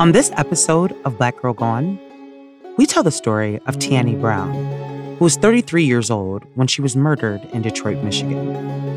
On 0.00 0.12
this 0.12 0.32
episode 0.38 0.96
of 1.04 1.18
Black 1.18 1.42
Girl 1.42 1.52
Gone, 1.52 1.98
we 2.78 2.86
tell 2.86 3.02
the 3.02 3.10
story 3.10 3.60
of 3.66 3.76
Tiane 3.76 4.18
Brown, 4.18 4.54
who 5.18 5.24
was 5.24 5.36
33 5.36 5.84
years 5.84 6.10
old 6.10 6.42
when 6.54 6.66
she 6.66 6.80
was 6.80 6.96
murdered 6.96 7.44
in 7.52 7.60
Detroit, 7.60 8.02
Michigan, 8.02 8.48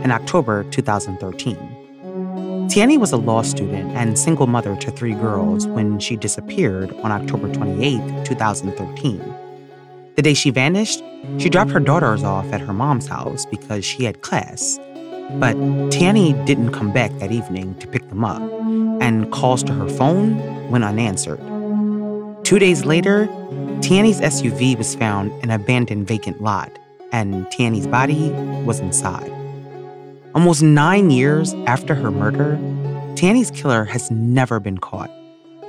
in 0.01 0.11
October 0.11 0.63
2013. 0.71 1.57
Tiane 2.69 2.97
was 3.01 3.11
a 3.11 3.17
law 3.17 3.41
student 3.41 3.91
and 3.97 4.17
single 4.17 4.47
mother 4.47 4.77
to 4.77 4.91
three 4.91 5.13
girls 5.13 5.67
when 5.67 5.99
she 5.99 6.15
disappeared 6.15 6.93
on 7.03 7.11
October 7.11 7.51
28, 7.51 8.23
2013. 8.25 9.35
The 10.15 10.21
day 10.21 10.33
she 10.33 10.51
vanished, 10.51 11.03
she 11.37 11.49
dropped 11.49 11.71
her 11.71 11.81
daughters 11.81 12.23
off 12.23 12.45
at 12.53 12.61
her 12.61 12.71
mom's 12.71 13.07
house 13.07 13.45
because 13.47 13.83
she 13.83 14.05
had 14.05 14.21
class. 14.21 14.79
But 15.31 15.55
Tiane 15.89 16.45
didn't 16.45 16.71
come 16.71 16.91
back 16.91 17.11
that 17.19 17.31
evening 17.31 17.75
to 17.79 17.87
pick 17.87 18.07
them 18.09 18.23
up, 18.23 18.41
and 19.01 19.31
calls 19.31 19.63
to 19.63 19.73
her 19.73 19.89
phone 19.89 20.69
went 20.69 20.83
unanswered. 20.83 21.39
Two 22.43 22.59
days 22.59 22.85
later, 22.85 23.27
Tiane's 23.81 24.21
SUV 24.21 24.77
was 24.77 24.95
found 24.95 25.31
in 25.43 25.49
an 25.49 25.61
abandoned 25.61 26.07
vacant 26.07 26.41
lot, 26.41 26.71
and 27.11 27.45
Tiane's 27.47 27.87
body 27.87 28.29
was 28.65 28.79
inside. 28.79 29.31
Almost 30.35 30.61
nine 30.61 31.09
years 31.09 31.53
after 31.67 31.95
her 31.95 32.11
murder, 32.11 32.57
Tiane's 33.15 33.51
killer 33.51 33.85
has 33.85 34.11
never 34.11 34.59
been 34.59 34.77
caught, 34.77 35.11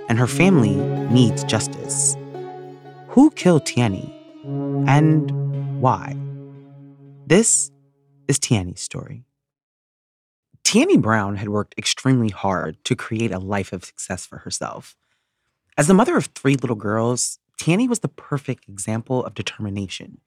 and 0.09 0.19
her 0.19 0.27
family 0.27 0.75
needs 1.11 1.45
justice. 1.45 2.17
Who 3.09 3.31
killed 3.31 3.65
Tiane, 3.65 4.13
and 4.89 5.81
why? 5.81 6.17
This 7.27 7.71
is 8.29 8.39
Tiane's 8.39 8.81
story. 8.81 9.25
Tiane 10.65 11.01
Brown 11.01 11.37
had 11.37 11.51
worked 11.51 11.75
extremely 11.79 12.31
hard 12.31 12.83
to 12.85 12.97
create 12.97 13.33
a 13.33 13.39
life 13.39 13.73
of 13.73 13.85
success 13.85 14.27
for 14.27 14.39
herself. 14.39 14.97
As 15.77 15.87
the 15.87 15.95
mother 15.95 16.17
of 16.17 16.27
three 16.27 16.57
little 16.57 16.77
girls, 16.77 17.39
Tiane 17.61 17.89
was 17.89 18.01
the 18.01 18.09
perfect 18.09 18.69
example 18.69 19.25
of 19.25 19.35
determination. 19.35 20.19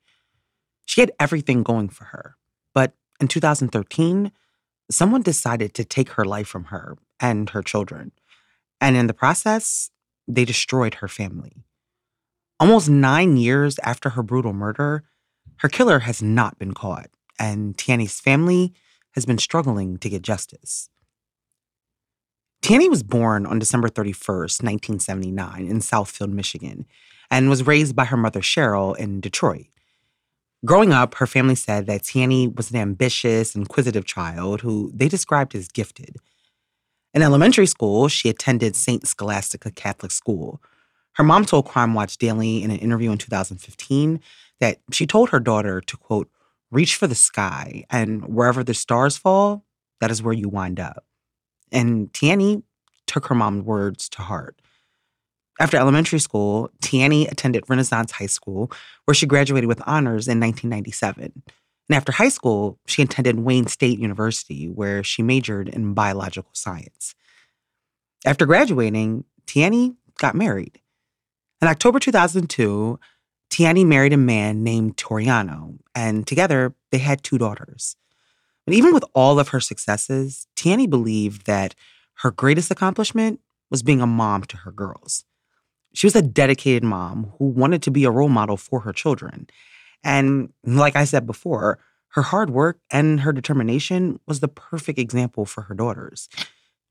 She 0.86 1.02
had 1.02 1.12
everything 1.20 1.64
going 1.64 1.90
for 1.90 2.06
her, 2.06 2.38
but 2.74 2.94
in 3.20 3.28
2013, 3.28 4.32
someone 4.90 5.22
decided 5.22 5.74
to 5.74 5.84
take 5.84 6.12
her 6.12 6.24
life 6.24 6.48
from 6.48 6.66
her 6.66 6.98
and 7.20 7.50
her 7.50 7.62
children. 7.62 8.12
And 8.80 8.96
in 8.96 9.08
the 9.08 9.14
process, 9.14 9.90
they 10.28 10.46
destroyed 10.46 10.96
her 10.96 11.08
family. 11.08 11.64
Almost 12.60 12.90
nine 12.90 13.38
years 13.38 13.80
after 13.84 14.12
her 14.12 14.24
brutal 14.24 14.54
murder, 14.54 15.04
her 15.58 15.70
killer 15.70 16.00
has 16.00 16.22
not 16.22 16.58
been 16.60 16.74
caught, 16.74 17.10
and 17.40 17.76
Tiane's 17.76 18.20
family 18.20 18.74
has 19.18 19.26
been 19.26 19.40
struggling 19.40 19.98
to 19.98 20.10
get 20.10 20.22
justice. 20.22 20.92
Tiane 22.62 22.88
was 22.88 23.02
born 23.02 23.48
on 23.48 23.58
December 23.58 23.90
31st, 23.90 24.62
1979, 24.62 25.66
in 25.66 25.80
Southfield, 25.80 26.32
Michigan, 26.32 26.86
and 27.32 27.50
was 27.50 27.66
raised 27.66 27.96
by 27.96 28.06
her 28.06 28.16
mother, 28.16 28.42
Cheryl, 28.42 28.96
in 28.96 29.20
Detroit. 29.20 29.66
Growing 30.66 30.94
up, 30.94 31.16
her 31.16 31.26
family 31.26 31.56
said 31.56 31.88
that 31.88 32.04
Tiane 32.04 32.56
was 32.56 32.70
an 32.70 32.78
ambitious, 32.78 33.56
inquisitive 33.56 34.06
child 34.06 34.62
who 34.62 34.92
they 34.94 35.08
described 35.08 35.56
as 35.56 35.68
gifted. 35.68 36.18
In 37.16 37.24
elementary 37.24 37.66
school, 37.66 38.10
she 38.10 38.30
attended 38.30 38.76
St. 38.76 39.08
Scholastica 39.08 39.72
Catholic 39.72 40.12
School. 40.12 40.62
Her 41.14 41.24
mom 41.24 41.44
told 41.44 41.66
Crime 41.66 41.96
Watch 41.96 42.20
Daily 42.20 42.62
in 42.62 42.70
an 42.70 42.78
interview 42.78 43.12
in 43.12 43.18
2015 43.18 44.20
that 44.60 44.78
she 44.92 45.08
told 45.08 45.32
her 45.32 45.40
daughter 45.40 45.82
to, 45.82 45.98
quote, 45.98 46.30
reach 46.72 46.96
for 46.96 47.08
the 47.08 47.16
sky, 47.16 47.86
and 47.90 48.26
wherever 48.28 48.64
the 48.64 48.74
stars 48.74 49.18
fall, 49.18 49.64
that 50.02 50.12
is 50.12 50.22
where 50.22 50.34
you 50.34 50.50
wind 50.50 50.80
up. 50.80 51.06
And 51.72 52.12
Tiane 52.14 52.64
took 53.06 53.28
her 53.28 53.36
mom's 53.36 53.64
words 53.64 54.10
to 54.10 54.22
heart. 54.22 54.62
After 55.60 55.78
elementary 55.78 56.20
school, 56.20 56.70
Tiane 56.84 57.32
attended 57.32 57.64
Renaissance 57.68 58.12
High 58.12 58.28
School, 58.28 58.72
where 59.06 59.16
she 59.16 59.26
graduated 59.26 59.68
with 59.68 59.82
honors 59.88 60.28
in 60.28 60.40
1997. 60.40 61.32
And 61.90 61.96
after 61.96 62.12
high 62.12 62.30
school, 62.30 62.78
she 62.86 63.02
attended 63.02 63.40
Wayne 63.40 63.68
State 63.68 63.98
University, 63.98 64.68
where 64.68 65.04
she 65.04 65.24
majored 65.24 65.70
in 65.70 65.94
biological 65.94 66.52
science. 66.54 67.16
After 68.26 68.46
graduating, 68.46 69.24
Tiane 69.46 69.96
got 70.20 70.36
married. 70.36 70.80
In 71.62 71.68
October 71.68 72.00
2002, 72.00 73.00
Tiane 73.50 73.86
married 73.86 74.14
a 74.14 74.18
man 74.18 74.64
named 74.64 74.98
Toriano, 74.98 75.78
and 75.96 76.28
together 76.28 76.76
they 76.92 76.98
had 77.00 77.24
two 77.24 77.38
daughters. 77.38 77.96
But 78.66 78.74
even 78.74 78.94
with 78.94 79.06
all 79.14 79.40
of 79.40 79.50
her 79.50 79.60
successes, 79.60 80.48
Tiane 80.56 80.90
believed 80.90 81.46
that 81.46 81.74
her 82.16 82.32
greatest 82.32 82.72
accomplishment 82.72 83.40
was 83.70 83.84
being 83.84 84.02
a 84.02 84.08
mom 84.08 84.44
to 84.44 84.58
her 84.58 84.72
girls. 84.72 85.24
She 85.94 86.06
was 86.06 86.16
a 86.16 86.22
dedicated 86.22 86.84
mom 86.84 87.34
who 87.38 87.46
wanted 87.46 87.82
to 87.84 87.92
be 87.92 88.04
a 88.04 88.12
role 88.12 88.30
model 88.30 88.58
for 88.58 88.82
her 88.82 88.94
children. 88.94 89.48
And 90.04 90.54
like 90.64 90.96
I 90.96 91.06
said 91.06 91.26
before, 91.26 91.80
her 92.10 92.22
hard 92.22 92.50
work 92.50 92.80
and 92.92 93.22
her 93.22 93.32
determination 93.32 94.20
was 94.28 94.40
the 94.40 94.48
perfect 94.48 95.00
example 95.00 95.46
for 95.46 95.62
her 95.64 95.76
daughters. 95.76 96.30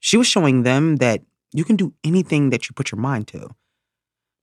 She 0.00 0.17
was 0.17 0.27
showing 0.27 0.62
them 0.62 0.97
that 0.97 1.23
you 1.53 1.65
can 1.65 1.77
do 1.77 1.94
anything 2.05 2.50
that 2.50 2.69
you 2.69 2.75
put 2.75 2.91
your 2.91 3.00
mind 3.00 3.28
to. 3.28 3.50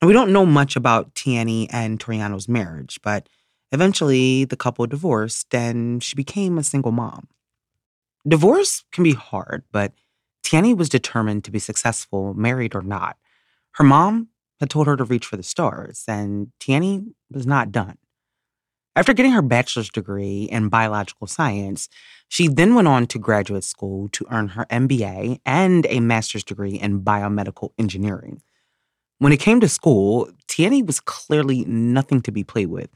And 0.03 0.09
we 0.09 0.13
don't 0.13 0.33
know 0.33 0.45
much 0.45 0.75
about 0.75 1.15
Tiane 1.15 1.67
and 1.71 1.97
Toriano's 1.97 2.49
marriage, 2.49 2.99
but 3.03 3.29
eventually 3.71 4.43
the 4.43 4.57
couple 4.57 4.85
divorced 4.85 5.55
and 5.55 6.03
she 6.03 6.13
became 6.13 6.57
a 6.57 6.63
single 6.63 6.91
mom. 6.91 7.29
Divorce 8.27 8.83
can 8.91 9.05
be 9.05 9.13
hard, 9.13 9.63
but 9.71 9.93
Tiane 10.43 10.75
was 10.75 10.89
determined 10.89 11.45
to 11.45 11.51
be 11.51 11.59
successful, 11.59 12.33
married 12.33 12.75
or 12.75 12.81
not. 12.81 13.15
Her 13.75 13.85
mom 13.85 14.27
had 14.59 14.69
told 14.69 14.87
her 14.87 14.97
to 14.97 15.05
reach 15.05 15.25
for 15.25 15.37
the 15.37 15.41
stars, 15.41 16.03
and 16.05 16.51
Tiane 16.59 17.13
was 17.31 17.47
not 17.47 17.71
done. 17.71 17.97
After 18.97 19.13
getting 19.13 19.31
her 19.31 19.41
bachelor's 19.41 19.89
degree 19.89 20.49
in 20.51 20.67
biological 20.67 21.27
science, 21.27 21.87
she 22.27 22.49
then 22.49 22.75
went 22.75 22.89
on 22.89 23.07
to 23.07 23.19
graduate 23.19 23.63
school 23.63 24.09
to 24.09 24.25
earn 24.29 24.49
her 24.49 24.65
MBA 24.65 25.39
and 25.45 25.85
a 25.87 26.01
master's 26.01 26.43
degree 26.43 26.75
in 26.75 27.05
biomedical 27.05 27.69
engineering. 27.79 28.41
When 29.19 29.31
it 29.31 29.39
came 29.39 29.59
to 29.61 29.69
school, 29.69 30.29
Tiane 30.47 30.85
was 30.85 30.99
clearly 30.99 31.63
nothing 31.65 32.21
to 32.21 32.31
be 32.31 32.43
played 32.43 32.67
with. 32.67 32.89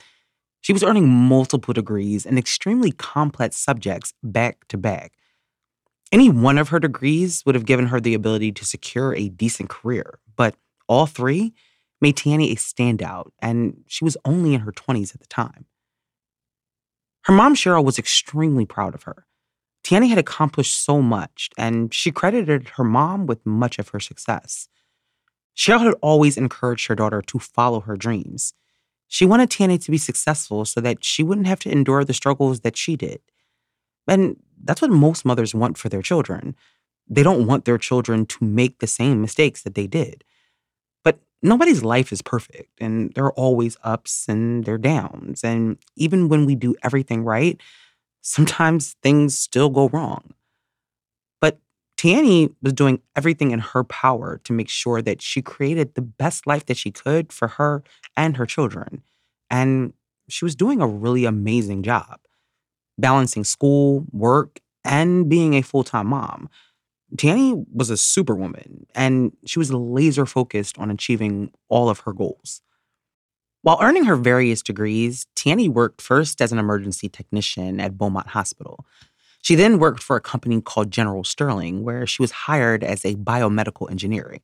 She 0.62 0.74
was 0.74 0.84
earning 0.84 1.08
multiple 1.08 1.74
degrees 1.74 2.26
in 2.26 2.38
extremely 2.38 2.92
complex 2.92 3.56
subjects 3.56 4.14
back 4.24 4.68
to 4.68 4.78
back. 4.78 5.14
Any 6.12 6.30
one 6.30 6.58
of 6.58 6.70
her 6.70 6.80
degrees 6.80 7.44
would 7.46 7.56
have 7.56 7.66
given 7.66 7.88
her 7.88 8.00
the 8.00 8.14
ability 8.14 8.52
to 8.54 8.66
secure 8.66 9.14
a 9.14 9.30
decent 9.30 9.70
career, 9.70 10.20
but 10.36 10.56
all 10.88 11.06
three 11.06 11.54
made 12.02 12.16
Tiane 12.16 12.52
a 12.52 12.56
standout, 12.56 13.32
and 13.42 13.84
she 13.88 14.04
was 14.04 14.18
only 14.26 14.54
in 14.54 14.62
her 14.62 14.72
20s 14.72 15.14
at 15.14 15.22
the 15.22 15.28
time. 15.28 15.66
Her 17.24 17.34
mom, 17.34 17.56
Cheryl, 17.56 17.84
was 17.84 18.00
extremely 18.00 18.66
proud 18.66 18.96
of 18.96 19.04
her. 19.04 19.26
Tiane 19.84 20.08
had 20.08 20.18
accomplished 20.18 20.84
so 20.84 21.02
much, 21.02 21.50
and 21.58 21.94
she 21.94 22.12
credited 22.12 22.70
her 22.76 22.84
mom 22.84 23.26
with 23.26 23.46
much 23.46 23.80
of 23.80 23.90
her 23.90 24.00
success. 24.00 24.70
Cheryl 25.58 25.84
had 25.84 25.96
always 26.02 26.38
encouraged 26.38 26.88
her 26.88 26.96
daughter 26.96 27.22
to 27.24 27.40
follow 27.40 27.80
her 27.82 27.98
dreams. 27.98 28.54
She 29.08 29.26
wanted 29.26 29.50
Tiane 29.50 29.84
to 29.84 29.92
be 29.92 29.98
successful 29.98 30.66
so 30.66 30.82
that 30.82 31.04
she 31.04 31.24
wouldn't 31.24 31.48
have 31.48 31.60
to 31.62 31.72
endure 31.72 32.04
the 32.04 32.14
struggles 32.14 32.60
that 32.60 32.78
she 32.78 32.96
did. 32.96 33.22
And 34.08 34.38
that's 34.64 34.82
what 34.82 34.92
most 34.92 35.26
mothers 35.26 35.56
want 35.56 35.78
for 35.78 35.90
their 35.90 36.02
children. 36.02 36.56
They 37.10 37.24
don't 37.24 37.48
want 37.48 37.66
their 37.66 37.78
children 37.78 38.26
to 38.28 38.46
make 38.46 38.80
the 38.80 38.88
same 38.88 39.22
mistakes 39.22 39.64
that 39.64 39.76
they 39.76 39.88
did. 39.88 40.24
But 41.04 41.20
nobody's 41.42 41.84
life 41.84 42.12
is 42.12 42.22
perfect, 42.22 42.80
and 42.82 43.14
there 43.16 43.26
are 43.26 43.34
always 43.34 43.78
ups 43.84 44.28
and 44.28 44.66
there 44.66 44.76
are 44.76 44.80
downs. 44.80 45.44
And 45.44 45.78
even 45.96 46.30
when 46.30 46.46
we 46.46 46.54
do 46.56 46.76
everything 46.84 47.24
right, 47.24 47.60
sometimes 48.22 48.96
things 49.02 49.38
still 49.38 49.70
go 49.70 49.90
wrong. 49.90 50.34
Tiane 51.98 52.54
was 52.62 52.74
doing 52.74 53.02
everything 53.16 53.52
in 53.52 53.60
her 53.60 53.84
power 53.84 54.40
to 54.44 54.54
make 54.54 54.70
sure 54.70 55.02
that 55.02 55.22
she 55.22 55.42
created 55.42 55.96
the 55.96 56.02
best 56.02 56.46
life 56.46 56.66
that 56.68 56.78
she 56.78 56.92
could 56.92 57.34
for 57.34 57.48
her 57.48 57.84
and 58.16 58.38
her 58.38 58.46
children. 58.46 59.02
And 59.50 59.94
she 60.30 60.46
was 60.46 60.56
doing 60.56 60.82
a 60.82 60.88
really 60.88 61.26
amazing 61.26 61.84
job 61.84 62.20
balancing 63.00 63.44
school, 63.44 64.06
work, 64.12 64.60
and 64.84 65.30
being 65.30 65.54
a 65.54 65.62
full 65.62 65.84
time 65.84 66.08
mom. 66.08 66.50
Tiane 67.16 67.66
was 67.72 67.90
a 67.90 67.98
superwoman, 67.98 68.86
and 68.94 69.32
she 69.46 69.60
was 69.60 69.72
laser 69.72 70.26
focused 70.26 70.78
on 70.78 70.92
achieving 70.92 71.52
all 71.70 71.90
of 71.90 72.02
her 72.02 72.14
goals. 72.14 72.62
While 73.62 73.80
earning 73.82 74.06
her 74.06 74.16
various 74.16 74.62
degrees, 74.62 75.28
Tiane 75.36 75.70
worked 75.70 76.02
first 76.02 76.42
as 76.42 76.52
an 76.52 76.60
emergency 76.60 77.08
technician 77.10 77.80
at 77.80 77.98
Beaumont 77.98 78.28
Hospital. 78.28 78.86
She 79.42 79.56
then 79.56 79.80
worked 79.80 80.04
for 80.04 80.16
a 80.16 80.22
company 80.22 80.62
called 80.62 80.92
General 80.92 81.24
Sterling, 81.24 81.84
where 81.84 82.06
she 82.06 82.22
was 82.22 82.32
hired 82.32 82.84
as 82.84 83.06
a 83.06 83.16
biomedical 83.16 83.90
engineer. 83.90 84.40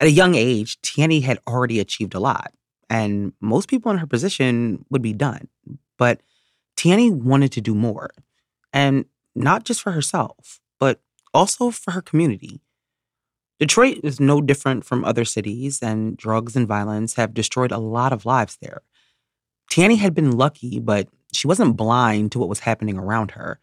At 0.00 0.08
a 0.08 0.10
young 0.10 0.34
age, 0.34 0.80
Tiane 0.82 1.22
had 1.22 1.38
already 1.46 1.80
achieved 1.80 2.14
a 2.14 2.20
lot, 2.20 2.52
and 2.90 3.32
most 3.40 3.68
people 3.68 3.90
in 3.90 3.98
her 3.98 4.06
position 4.06 4.84
would 4.90 5.02
be 5.02 5.14
done. 5.14 5.48
But 5.96 6.20
Tiane 6.76 7.22
wanted 7.22 7.52
to 7.52 7.60
do 7.60 7.74
more, 7.74 8.10
and 8.72 9.06
not 9.34 9.64
just 9.64 9.80
for 9.80 9.92
herself, 9.92 10.60
but 10.78 11.00
also 11.32 11.70
for 11.70 11.92
her 11.92 12.02
community. 12.02 12.60
Detroit 13.58 14.00
is 14.02 14.20
no 14.20 14.42
different 14.42 14.84
from 14.84 15.04
other 15.04 15.24
cities, 15.24 15.82
and 15.82 16.16
drugs 16.16 16.56
and 16.56 16.68
violence 16.68 17.14
have 17.14 17.32
destroyed 17.32 17.72
a 17.72 17.78
lot 17.78 18.12
of 18.12 18.26
lives 18.26 18.58
there. 18.60 18.82
Tiane 19.70 19.96
had 19.96 20.14
been 20.14 20.32
lucky, 20.32 20.78
but 20.78 21.08
she 21.32 21.46
wasn't 21.46 21.76
blind 21.76 22.32
to 22.32 22.38
what 22.38 22.48
was 22.48 22.60
happening 22.60 22.98
around 22.98 23.32
her. 23.32 23.58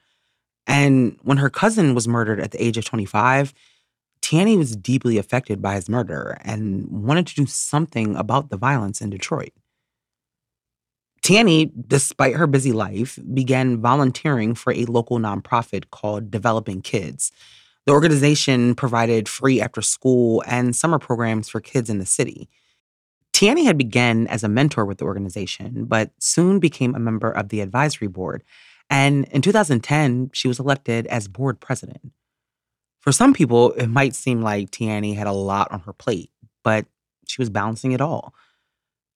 And 0.67 1.17
when 1.23 1.37
her 1.37 1.49
cousin 1.49 1.93
was 1.95 2.07
murdered 2.07 2.39
at 2.39 2.51
the 2.51 2.63
age 2.63 2.77
of 2.77 2.85
25, 2.85 3.53
Tiane 4.21 4.57
was 4.57 4.75
deeply 4.75 5.17
affected 5.17 5.61
by 5.61 5.75
his 5.75 5.89
murder 5.89 6.37
and 6.43 6.87
wanted 6.89 7.27
to 7.27 7.35
do 7.35 7.45
something 7.45 8.15
about 8.15 8.49
the 8.49 8.57
violence 8.57 9.01
in 9.01 9.09
Detroit. 9.09 9.51
Tiane, 11.21 11.71
despite 11.87 12.35
her 12.35 12.47
busy 12.47 12.71
life, 12.71 13.17
began 13.33 13.81
volunteering 13.81 14.55
for 14.55 14.73
a 14.73 14.85
local 14.85 15.19
nonprofit 15.19 15.89
called 15.89 16.31
Developing 16.31 16.81
Kids. 16.81 17.31
The 17.85 17.93
organization 17.93 18.75
provided 18.75 19.27
free 19.27 19.61
after 19.61 19.81
school 19.81 20.43
and 20.47 20.75
summer 20.75 20.99
programs 20.99 21.49
for 21.49 21.59
kids 21.59 21.89
in 21.89 21.99
the 21.99 22.05
city. 22.05 22.49
Tiane 23.33 23.65
had 23.65 23.77
begun 23.77 24.27
as 24.27 24.43
a 24.43 24.49
mentor 24.49 24.85
with 24.85 24.99
the 24.99 25.05
organization, 25.05 25.85
but 25.85 26.11
soon 26.19 26.59
became 26.59 26.93
a 26.93 26.99
member 26.99 27.31
of 27.31 27.49
the 27.49 27.61
advisory 27.61 28.07
board. 28.07 28.43
And 28.93 29.25
in 29.31 29.41
2010, 29.41 30.29
she 30.33 30.47
was 30.47 30.59
elected 30.59 31.07
as 31.07 31.27
board 31.27 31.59
president. 31.59 32.11
For 33.01 33.11
some 33.11 33.33
people, 33.33 33.71
it 33.71 33.87
might 33.87 34.13
seem 34.13 34.43
like 34.43 34.69
Tiane 34.69 35.15
had 35.15 35.25
a 35.25 35.31
lot 35.31 35.71
on 35.71 35.79
her 35.79 35.93
plate, 35.93 36.29
but 36.63 36.85
she 37.27 37.41
was 37.41 37.49
balancing 37.49 37.93
it 37.93 38.01
all. 38.01 38.35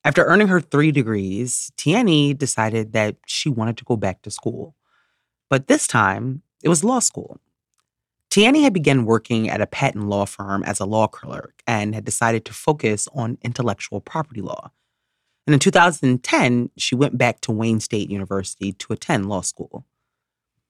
After 0.03 0.25
earning 0.25 0.47
her 0.47 0.61
three 0.61 0.91
degrees, 0.91 1.71
Tiane 1.77 2.35
decided 2.35 2.93
that 2.93 3.17
she 3.27 3.49
wanted 3.49 3.77
to 3.77 3.85
go 3.85 3.95
back 3.95 4.23
to 4.23 4.31
school. 4.31 4.75
But 5.47 5.67
this 5.67 5.85
time, 5.85 6.41
it 6.63 6.69
was 6.69 6.83
law 6.83 6.97
school. 6.97 7.39
Tiane 8.31 8.63
had 8.63 8.73
begun 8.73 9.05
working 9.05 9.47
at 9.47 9.61
a 9.61 9.67
patent 9.67 10.09
law 10.09 10.25
firm 10.25 10.63
as 10.63 10.79
a 10.79 10.85
law 10.85 11.05
clerk 11.05 11.61
and 11.67 11.93
had 11.93 12.03
decided 12.03 12.45
to 12.45 12.53
focus 12.53 13.07
on 13.13 13.37
intellectual 13.43 14.01
property 14.01 14.41
law. 14.41 14.71
And 15.47 15.53
in 15.53 15.59
2010, 15.59 16.71
she 16.77 16.93
went 16.93 17.17
back 17.17 17.39
to 17.41 17.53
Wayne 17.53 17.79
State 17.79 18.09
University 18.09 18.73
to 18.73 18.93
attend 18.93 19.29
law 19.29 19.41
school. 19.41 19.85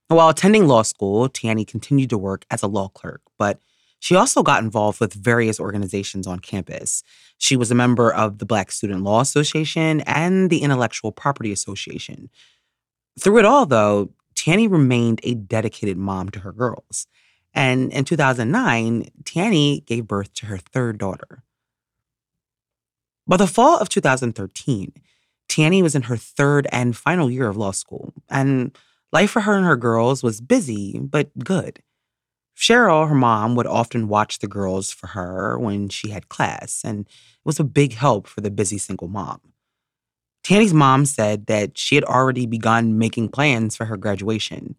While 0.07 0.29
attending 0.29 0.68
law 0.68 0.83
school, 0.83 1.27
Tiane 1.27 1.68
continued 1.68 2.12
to 2.12 2.18
work 2.18 2.45
as 2.50 2.63
a 2.63 2.68
law 2.68 2.88
clerk, 2.88 3.21
but 3.38 3.59
she 4.00 4.15
also 4.15 4.44
got 4.44 4.63
involved 4.63 5.00
with 5.00 5.13
various 5.13 5.59
organizations 5.59 6.27
on 6.27 6.39
campus. 6.39 7.03
She 7.39 7.57
was 7.57 7.71
a 7.71 7.75
member 7.75 8.13
of 8.13 8.38
the 8.38 8.45
Black 8.45 8.71
Student 8.71 9.01
Law 9.01 9.19
Association 9.21 10.01
and 10.01 10.50
the 10.50 10.62
Intellectual 10.62 11.12
Property 11.12 11.51
Association. 11.51 12.30
Through 13.19 13.39
it 13.39 13.45
all, 13.45 13.65
though, 13.65 14.12
Tiane 14.35 14.71
remained 14.71 15.19
a 15.23 15.33
dedicated 15.33 15.97
mom 15.97 16.30
to 16.30 16.39
her 16.41 16.51
girls. 16.51 17.07
And 17.53 17.91
in 17.91 18.06
2009, 18.06 19.09
Tiane 19.23 19.83
gave 19.85 20.07
birth 20.07 20.31
to 20.35 20.45
her 20.45 20.59
third 20.59 21.00
daughter. 21.00 21.44
By 23.27 23.35
the 23.35 23.47
fall 23.47 23.77
of 23.77 23.89
2013, 23.89 24.94
Tiane 25.50 25.83
was 25.83 25.95
in 25.95 26.03
her 26.03 26.15
third 26.15 26.65
and 26.71 26.95
final 26.95 27.29
year 27.29 27.50
of 27.50 27.57
law 27.57 27.71
school, 27.71 28.13
and 28.29 28.77
life 29.12 29.31
for 29.31 29.41
her 29.41 29.56
and 29.56 29.65
her 29.65 29.75
girls 29.75 30.24
was 30.24 30.39
busy 30.39 30.97
but 30.97 31.38
good. 31.39 31.81
Cheryl, 32.56 33.07
her 33.07 33.15
mom, 33.15 33.56
would 33.56 33.68
often 33.68 34.07
watch 34.07 34.39
the 34.39 34.47
girls 34.47 34.91
for 34.91 35.07
her 35.07 35.59
when 35.59 35.89
she 35.89 36.09
had 36.09 36.29
class, 36.29 36.81
and 36.83 37.01
it 37.01 37.45
was 37.45 37.59
a 37.59 37.65
big 37.65 37.94
help 37.94 38.27
for 38.27 38.41
the 38.41 38.50
busy 38.50 38.77
single 38.77 39.09
mom. 39.09 39.41
Tiane's 40.44 40.73
mom 40.73 41.06
said 41.06 41.47
that 41.47 41.77
she 41.77 41.95
had 41.95 42.06
already 42.06 42.45
begun 42.45 42.97
making 42.97 43.30
plans 43.30 43.75
for 43.75 43.85
her 43.85 43.97
graduation. 43.97 44.75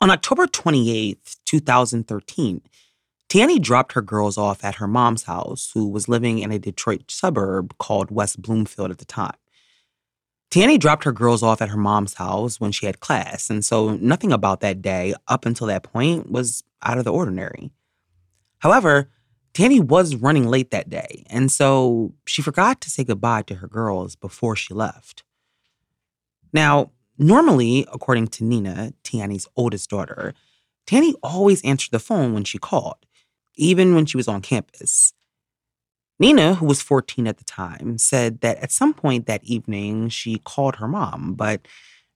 On 0.00 0.10
October 0.10 0.46
28, 0.46 1.36
2013, 1.44 2.62
Tiane 3.30 3.62
dropped 3.62 3.92
her 3.92 4.02
girls 4.02 4.36
off 4.36 4.64
at 4.64 4.74
her 4.76 4.88
mom's 4.88 5.22
house, 5.22 5.70
who 5.72 5.86
was 5.86 6.08
living 6.08 6.40
in 6.40 6.50
a 6.50 6.58
Detroit 6.58 7.08
suburb 7.08 7.78
called 7.78 8.10
West 8.10 8.42
Bloomfield 8.42 8.90
at 8.90 8.98
the 8.98 9.04
time. 9.04 9.36
Tiane 10.50 10.80
dropped 10.80 11.04
her 11.04 11.12
girls 11.12 11.40
off 11.40 11.62
at 11.62 11.68
her 11.68 11.76
mom's 11.76 12.14
house 12.14 12.58
when 12.58 12.72
she 12.72 12.86
had 12.86 12.98
class, 12.98 13.48
and 13.48 13.64
so 13.64 13.94
nothing 13.96 14.32
about 14.32 14.60
that 14.60 14.82
day 14.82 15.14
up 15.28 15.46
until 15.46 15.68
that 15.68 15.84
point 15.84 16.28
was 16.28 16.64
out 16.82 16.98
of 16.98 17.04
the 17.04 17.12
ordinary. 17.12 17.70
However, 18.58 19.10
Tiane 19.54 19.84
was 19.84 20.16
running 20.16 20.48
late 20.48 20.72
that 20.72 20.90
day, 20.90 21.24
and 21.30 21.52
so 21.52 22.12
she 22.26 22.42
forgot 22.42 22.80
to 22.80 22.90
say 22.90 23.04
goodbye 23.04 23.42
to 23.42 23.54
her 23.56 23.68
girls 23.68 24.16
before 24.16 24.56
she 24.56 24.74
left. 24.74 25.22
Now, 26.52 26.90
normally, 27.16 27.86
according 27.92 28.26
to 28.28 28.44
Nina, 28.44 28.92
Tiane's 29.04 29.46
oldest 29.54 29.88
daughter, 29.88 30.34
Tiane 30.84 31.14
always 31.22 31.62
answered 31.62 31.92
the 31.92 32.00
phone 32.00 32.34
when 32.34 32.42
she 32.42 32.58
called, 32.58 33.06
even 33.60 33.94
when 33.94 34.06
she 34.06 34.16
was 34.16 34.26
on 34.26 34.40
campus. 34.40 35.12
Nina, 36.18 36.54
who 36.54 36.66
was 36.66 36.82
14 36.82 37.26
at 37.26 37.38
the 37.38 37.44
time, 37.44 37.98
said 37.98 38.40
that 38.40 38.58
at 38.58 38.72
some 38.72 38.92
point 38.92 39.26
that 39.26 39.44
evening 39.44 40.08
she 40.08 40.38
called 40.38 40.76
her 40.76 40.88
mom, 40.88 41.34
but 41.34 41.66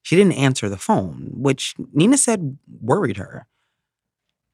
she 0.03 0.17
didn't 0.17 0.33
answer 0.33 0.69
the 0.69 0.77
phone, 0.77 1.31
which 1.33 1.75
Nina 1.93 2.19
said 2.19 2.59
worried 2.81 3.17
her. 3.17 3.47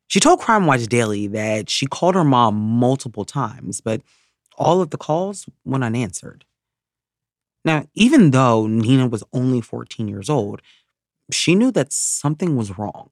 She 0.07 0.21
told 0.21 0.41
Crime 0.41 0.67
Watch 0.67 0.87
Daily 0.87 1.27
that 1.29 1.71
she 1.71 1.87
called 1.87 2.17
her 2.17 2.25
mom 2.25 2.55
multiple 2.55 3.25
times, 3.25 3.81
but 3.81 4.03
all 4.57 4.81
of 4.81 4.91
the 4.91 4.99
calls 4.99 5.47
went 5.65 5.85
unanswered. 5.85 6.45
Now, 7.65 7.87
even 7.95 8.31
though 8.31 8.67
Nina 8.67 9.09
was 9.09 9.25
only 9.33 9.61
14 9.61 10.09
years 10.09 10.31
old, 10.31 10.63
she 11.31 11.55
knew 11.55 11.71
that 11.73 11.93
something 11.93 12.57
was 12.57 12.79
wrong. 12.79 13.11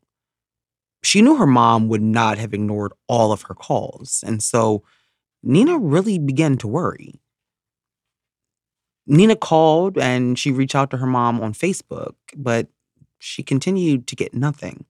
She 1.09 1.23
knew 1.23 1.37
her 1.37 1.47
mom 1.47 1.89
would 1.89 2.03
not 2.03 2.37
have 2.37 2.53
ignored 2.53 2.93
all 3.07 3.33
of 3.33 3.41
her 3.45 3.55
calls, 3.55 4.23
and 4.27 4.43
so 4.43 4.83
Nina 5.43 5.79
really 5.79 6.19
began 6.19 6.59
to 6.59 6.69
worry. 6.69 7.19
Nina 9.07 9.35
called 9.35 9.97
and 9.97 10.39
she 10.39 10.51
reached 10.51 10.75
out 10.75 10.91
to 10.91 10.99
her 10.99 11.07
mom 11.07 11.41
on 11.41 11.55
Facebook, 11.55 12.13
but 12.37 12.67
she 13.19 13.43
continued 13.43 14.07
to 14.09 14.17
get 14.17 14.35
nothing. 14.35 14.85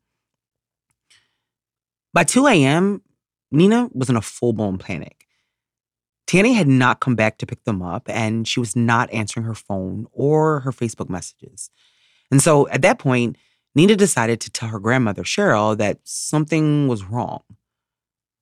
By 2.12 2.24
2 2.24 2.48
a.m., 2.48 3.02
Nina 3.52 3.88
was 3.92 4.10
in 4.10 4.16
a 4.16 4.20
full 4.20 4.52
blown 4.52 4.76
panic. 4.76 5.24
Tiane 6.26 6.52
had 6.52 6.66
not 6.66 6.98
come 6.98 7.14
back 7.14 7.38
to 7.38 7.46
pick 7.46 7.62
them 7.62 7.80
up, 7.80 8.08
and 8.08 8.48
she 8.48 8.58
was 8.58 8.74
not 8.74 9.08
answering 9.12 9.46
her 9.46 9.54
phone 9.54 10.08
or 10.10 10.58
her 10.60 10.72
Facebook 10.72 11.08
messages. 11.08 11.70
And 12.32 12.42
so 12.42 12.66
at 12.70 12.82
that 12.82 12.98
point, 12.98 13.36
Nina 13.74 13.96
decided 13.96 14.40
to 14.40 14.50
tell 14.50 14.70
her 14.70 14.78
grandmother, 14.78 15.22
Cheryl, 15.22 15.76
that 15.78 15.98
something 16.04 16.88
was 16.88 17.04
wrong. 17.04 17.42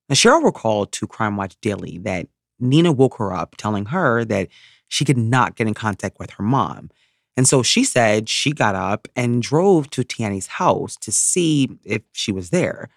Now, 0.09 0.15
Cheryl 0.15 0.43
recalled 0.43 0.91
to 0.93 1.07
Crime 1.07 1.37
Watch 1.37 1.57
Daily 1.61 1.97
that 1.99 2.27
Nina 2.59 2.91
woke 2.91 3.17
her 3.17 3.33
up, 3.33 3.55
telling 3.57 3.87
her 3.87 4.25
that 4.25 4.47
she 4.87 5.05
could 5.05 5.17
not 5.17 5.55
get 5.55 5.67
in 5.67 5.73
contact 5.73 6.17
with 6.19 6.31
her 6.31 6.43
mom. 6.43 6.89
And 7.35 7.47
so 7.47 7.61
she 7.61 7.83
said 7.83 8.29
she 8.29 8.51
got 8.51 8.73
up 8.73 9.07
and 9.15 9.43
drove 9.43 9.89
to 9.91 10.03
Tiane's 10.03 10.47
house 10.47 10.95
to 10.97 11.11
see 11.11 11.69
if 11.83 12.01
she 12.13 12.31
was 12.31 12.49
there. 12.49 12.89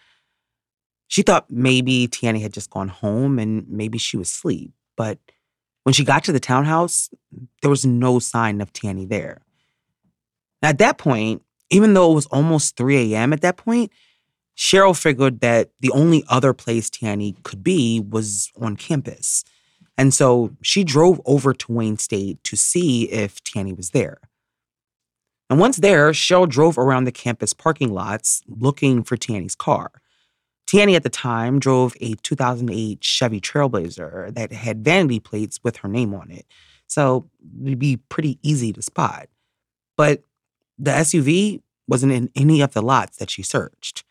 She 1.09 1.23
thought 1.23 1.51
maybe 1.51 2.09
Tiane 2.09 2.41
had 2.41 2.55
just 2.55 2.71
gone 2.71 2.89
home 2.89 3.39
and 3.39 3.69
maybe 3.69 3.99
she 3.99 4.17
was 4.17 4.29
asleep. 4.29 4.73
But 4.97 5.19
when 5.83 5.93
she 5.93 6.05
got 6.05 6.25
to 6.25 6.33
the 6.33 6.41
townhouse, 6.41 7.11
there 7.61 7.71
was 7.71 7.85
no 7.85 8.19
sign 8.19 8.61
of 8.61 8.73
Tiane 8.73 9.09
there. 9.09 9.43
Now, 10.63 10.71
at 10.71 10.79
that 10.79 10.99
point, 10.99 11.43
even 11.71 11.95
though 11.95 12.11
it 12.13 12.15
was 12.15 12.27
almost 12.27 12.77
3 12.77 13.15
a.m. 13.15 13.33
at 13.33 13.41
that 13.43 13.57
point, 13.57 13.91
Cheryl 14.57 15.01
figured 15.01 15.41
that 15.41 15.71
the 15.81 15.91
only 15.93 16.25
other 16.29 16.53
place 16.53 16.91
Tiane 16.91 17.43
could 17.43 17.65
be 17.65 18.01
was 18.01 18.51
on 18.61 18.77
campus. 18.77 19.45
And 19.97 20.13
so 20.13 20.51
she 20.63 20.85
drove 20.85 21.21
over 21.25 21.55
to 21.55 21.73
Wayne 21.73 21.99
State 21.99 22.43
to 22.45 22.57
see 22.57 23.05
if 23.11 23.43
Tiane 23.43 23.77
was 23.77 23.91
there. 23.91 24.19
And 25.49 25.59
once 25.59 25.79
there, 25.79 26.11
Cheryl 26.13 26.49
drove 26.49 26.79
around 26.79 27.05
the 27.05 27.13
campus 27.13 27.53
parking 27.53 27.93
lots 27.93 28.43
looking 28.47 29.03
for 29.03 29.17
Tiane's 29.17 29.55
car. 29.55 29.91
Tiane 30.67 30.95
at 30.95 31.03
the 31.03 31.09
time 31.09 31.59
drove 31.59 31.95
a 32.01 32.15
2008 32.23 33.03
Chevy 33.03 33.41
Trailblazer 33.41 34.33
that 34.35 34.53
had 34.53 34.85
vanity 34.85 35.19
plates 35.19 35.59
with 35.65 35.79
her 35.79 35.89
name 35.89 36.15
on 36.15 36.31
it. 36.31 36.47
So 36.87 37.29
it'd 37.65 37.79
be 37.79 37.97
pretty 37.97 38.39
easy 38.43 38.73
to 38.73 38.83
spot. 38.83 39.29
But 39.97 40.23
the 40.81 40.93
SUV 40.93 41.61
wasn't 41.87 42.13
in 42.13 42.31
any 42.35 42.61
of 42.61 42.73
the 42.73 42.83
lots 42.83 43.19
that 43.19 43.31
she 43.31 43.43
searched. 43.43 44.05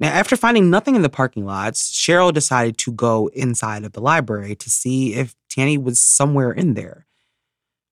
Now, 0.00 0.08
after 0.08 0.34
finding 0.36 0.70
nothing 0.70 0.96
in 0.96 1.02
the 1.02 1.10
parking 1.10 1.44
lots, 1.44 1.92
Cheryl 1.92 2.32
decided 2.32 2.78
to 2.78 2.92
go 2.92 3.28
inside 3.34 3.84
of 3.84 3.92
the 3.92 4.00
library 4.00 4.56
to 4.56 4.70
see 4.70 5.14
if 5.14 5.36
Tiane 5.50 5.82
was 5.82 6.00
somewhere 6.00 6.50
in 6.50 6.74
there. 6.74 7.06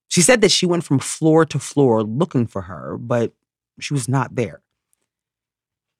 She 0.08 0.22
said 0.22 0.40
that 0.40 0.50
she 0.50 0.64
went 0.64 0.84
from 0.84 0.98
floor 0.98 1.44
to 1.44 1.58
floor 1.58 2.02
looking 2.02 2.46
for 2.46 2.62
her, 2.62 2.96
but 2.96 3.32
she 3.78 3.92
was 3.92 4.08
not 4.08 4.34
there. 4.34 4.62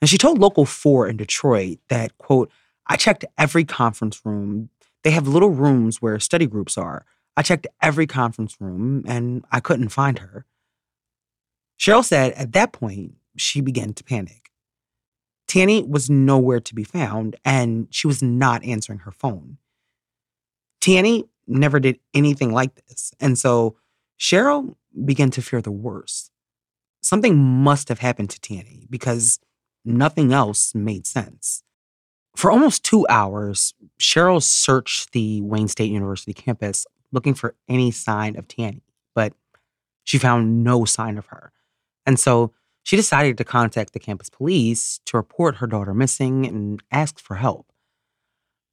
And 0.01 0.09
she 0.09 0.17
told 0.17 0.39
Local 0.39 0.65
4 0.65 1.09
in 1.09 1.19
Detroit 1.19 1.79
that, 1.89 2.17
quote, 2.17 2.51
I 2.87 2.97
checked 2.97 3.27
every 3.37 3.65
conference 3.65 4.25
room. 4.25 4.71
They 5.05 5.11
have 5.11 5.29
little 5.29 5.51
rooms 5.51 6.01
where 6.01 6.19
study 6.19 6.47
groups 6.47 6.79
are. 6.79 7.05
I 7.37 7.43
checked 7.43 7.67
every 7.83 8.07
conference 8.07 8.57
room 8.61 9.05
and 9.07 9.45
I 9.53 9.61
couldn't 9.61 9.91
find 9.91 10.21
her. 10.21 10.47
Cheryl 11.79 12.05
said 12.05 12.33
at 12.33 12.53
that 12.53 12.73
point, 12.73 13.15
she 13.37 13.61
began 13.61 13.93
to 13.95 14.05
panic. 14.05 14.51
Tiane 15.47 15.89
was 15.89 16.11
nowhere 16.11 16.61
to 16.61 16.75
be 16.75 16.85
found, 16.85 17.37
and 17.45 17.87
she 17.91 18.07
was 18.07 18.23
not 18.23 18.65
answering 18.65 19.01
her 19.01 19.13
phone. 19.13 19.59
Tiane 20.81 21.29
never 21.47 21.81
did 21.81 21.99
anything 22.13 22.53
like 22.53 22.75
this, 22.75 23.13
and 23.19 23.39
so 23.39 23.77
Cheryl 24.19 24.75
began 25.05 25.31
to 25.31 25.43
fear 25.43 25.63
the 25.63 25.71
worst. 25.71 26.31
Something 27.01 27.39
must 27.39 27.89
have 27.89 28.01
happened 28.01 28.31
to 28.31 28.41
Tiane 28.41 28.87
because 28.91 29.39
nothing 29.85 30.33
else 30.33 30.75
made 30.75 31.07
sense. 31.07 31.63
For 32.37 32.51
almost 32.51 32.85
two 32.85 33.07
hours, 33.09 33.75
Cheryl 34.01 34.43
searched 34.43 35.13
the 35.13 35.41
Wayne 35.41 35.69
State 35.69 35.91
University 35.91 36.35
campus 36.35 36.87
looking 37.11 37.35
for 37.35 37.55
any 37.69 37.91
sign 37.91 38.37
of 38.37 38.47
Tiane, 38.49 38.83
but 39.15 39.33
she 40.05 40.19
found 40.19 40.63
no 40.63 40.85
sign 40.85 41.17
of 41.17 41.27
her. 41.27 41.53
And 42.09 42.19
so 42.19 42.55
she 42.85 42.97
decided 42.97 43.37
to 43.37 43.45
contact 43.45 43.93
the 43.93 43.99
campus 43.99 44.31
police 44.31 44.99
to 45.05 45.19
report 45.19 45.57
her 45.57 45.67
daughter 45.67 45.93
missing 45.93 46.47
and 46.47 46.83
ask 46.91 47.21
for 47.21 47.35
help. 47.35 47.71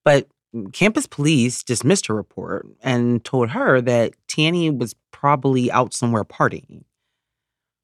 But 0.05 0.29
campus 0.71 1.05
police 1.05 1.61
dismissed 1.61 2.07
her 2.07 2.15
report 2.15 2.65
and 2.81 3.25
told 3.25 3.49
her 3.49 3.81
that 3.81 4.13
Tiane 4.29 4.77
was 4.77 4.95
probably 5.11 5.69
out 5.69 5.93
somewhere 5.93 6.23
partying. 6.23 6.85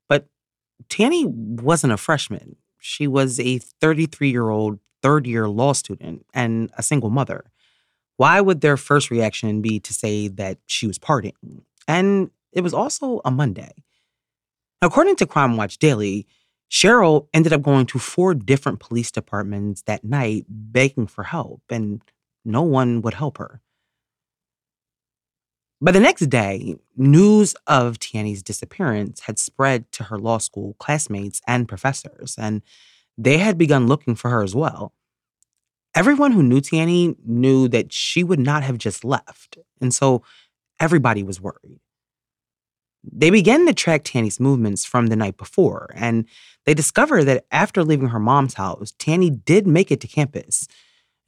But 0.08 0.28
Tiane 0.88 1.26
wasn't 1.62 1.92
a 1.92 1.98
freshman. 1.98 2.56
She 2.80 3.06
was 3.06 3.38
a 3.38 3.58
33 3.58 4.32
year 4.32 4.50
old 4.50 4.80
third 5.02 5.28
year 5.28 5.50
law 5.50 5.74
student 5.74 6.26
and 6.34 6.72
a 6.78 6.82
single 6.82 7.10
mother. 7.10 7.52
Why 8.16 8.40
would 8.40 8.62
their 8.62 8.78
first 8.78 9.12
reaction 9.12 9.62
be 9.62 9.82
to 9.82 9.94
say 9.94 10.30
that 10.30 10.60
she 10.66 10.88
was 10.88 10.98
partying? 10.98 11.64
And 11.90 12.32
it 12.54 12.62
was 12.62 12.74
also 12.74 13.20
a 13.26 13.32
Monday. 13.32 13.74
According 14.84 15.18
to 15.18 15.28
Crime 15.28 15.58
Watch 15.58 15.78
Daily, 15.78 16.26
Cheryl 16.72 17.28
ended 17.34 17.54
up 17.54 17.62
going 17.62 17.86
to 17.88 18.00
four 18.00 18.34
different 18.34 18.80
police 18.80 19.12
departments 19.12 19.84
that 19.84 20.04
night 20.04 20.46
begging 20.50 21.06
for 21.06 21.24
help, 21.24 21.62
and 21.70 22.02
no 22.44 22.64
one 22.64 23.02
would 23.02 23.14
help 23.14 23.38
her. 23.38 23.62
By 25.80 25.92
the 25.92 26.00
next 26.00 26.30
day, 26.30 26.78
news 26.96 27.56
of 27.68 28.00
Tiane's 28.00 28.42
disappearance 28.42 29.22
had 29.22 29.38
spread 29.38 29.92
to 29.94 30.06
her 30.06 30.18
law 30.18 30.40
school 30.40 30.76
classmates 30.80 31.42
and 31.48 31.68
professors, 31.68 32.36
and 32.38 32.62
they 33.18 33.38
had 33.38 33.58
begun 33.58 33.88
looking 33.88 34.16
for 34.16 34.30
her 34.30 34.42
as 34.42 34.56
well. 34.56 34.94
Everyone 35.94 36.32
who 36.32 36.42
knew 36.42 36.62
Tiane 36.62 37.18
knew 37.26 37.68
that 37.68 37.92
she 37.92 38.24
would 38.24 38.40
not 38.40 38.64
have 38.64 38.78
just 38.78 39.04
left, 39.04 39.58
and 39.80 39.94
so 39.94 40.24
everybody 40.80 41.22
was 41.22 41.42
worried. 41.42 41.82
They 43.04 43.30
began 43.30 43.66
to 43.66 43.74
track 43.74 44.04
Tiane's 44.04 44.40
movements 44.40 44.86
from 44.86 45.08
the 45.08 45.16
night 45.16 45.38
before, 45.38 45.90
and 45.96 46.26
they 46.66 46.74
discovered 46.74 47.24
that 47.26 47.46
after 47.52 47.84
leaving 47.84 48.10
her 48.10 48.20
mom's 48.20 48.54
house, 48.56 48.94
Tiane 49.00 49.44
did 49.44 49.66
make 49.66 49.92
it 49.92 50.00
to 50.02 50.08
campus. 50.08 50.68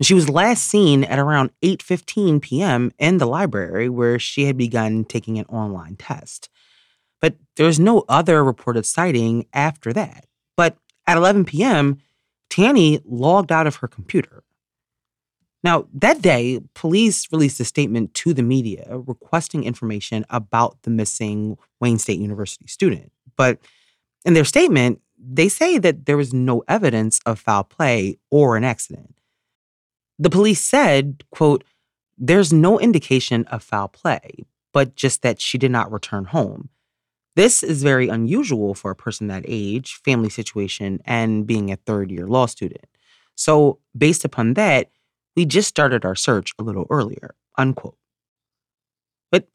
She 0.01 0.13
was 0.13 0.29
last 0.29 0.65
seen 0.65 1.03
at 1.03 1.19
around 1.19 1.51
8:15 1.63 2.41
p.m. 2.41 2.91
in 2.99 3.17
the 3.17 3.25
library 3.25 3.89
where 3.89 4.19
she 4.19 4.45
had 4.45 4.57
begun 4.57 5.05
taking 5.05 5.39
an 5.39 5.45
online 5.45 5.95
test. 5.95 6.49
But 7.21 7.37
there 7.55 7.65
was 7.65 7.79
no 7.79 8.03
other 8.09 8.43
reported 8.43 8.85
sighting 8.85 9.45
after 9.53 9.93
that. 9.93 10.25
But 10.57 10.77
at 11.07 11.17
11 11.17 11.45
p.m., 11.45 11.99
Tiane 12.49 13.01
logged 13.05 13.51
out 13.51 13.65
of 13.65 13.77
her 13.77 13.87
computer. 13.87 14.43
Now, 15.63 15.87
that 15.93 16.21
day, 16.21 16.59
police 16.73 17.31
released 17.31 17.59
a 17.59 17.65
statement 17.65 18.13
to 18.15 18.33
the 18.33 18.43
media 18.43 18.85
requesting 18.89 19.63
information 19.63 20.25
about 20.29 20.81
the 20.83 20.89
missing 20.89 21.57
Wayne 21.79 21.99
State 21.99 22.19
University 22.19 22.67
student. 22.67 23.11
But 23.37 23.59
in 24.25 24.33
their 24.33 24.43
statement, 24.45 24.99
they 25.17 25.47
say 25.47 25.77
that 25.77 26.05
there 26.05 26.17
was 26.17 26.33
no 26.33 26.63
evidence 26.67 27.19
of 27.25 27.39
foul 27.39 27.63
play 27.63 28.17
or 28.29 28.57
an 28.57 28.65
accident. 28.65 29.15
The 30.19 30.29
police 30.29 30.61
said, 30.61 31.23
quote, 31.31 31.63
there's 32.17 32.53
no 32.53 32.79
indication 32.79 33.45
of 33.45 33.63
foul 33.63 33.87
play, 33.87 34.45
but 34.73 34.95
just 34.95 35.21
that 35.21 35.41
she 35.41 35.57
did 35.57 35.71
not 35.71 35.91
return 35.91 36.25
home. 36.25 36.69
This 37.35 37.63
is 37.63 37.81
very 37.81 38.09
unusual 38.09 38.75
for 38.75 38.91
a 38.91 38.95
person 38.95 39.27
that 39.27 39.45
age, 39.47 39.95
family 40.05 40.29
situation, 40.29 40.99
and 41.05 41.47
being 41.47 41.71
a 41.71 41.77
third 41.77 42.11
year 42.11 42.27
law 42.27 42.45
student. 42.45 42.85
So, 43.35 43.79
based 43.97 44.23
upon 44.23 44.53
that, 44.53 44.91
we 45.35 45.45
just 45.45 45.67
started 45.67 46.05
our 46.05 46.15
search 46.15 46.53
a 46.59 46.63
little 46.63 46.85
earlier, 46.89 47.35
unquote. 47.57 47.97
But 49.31 49.47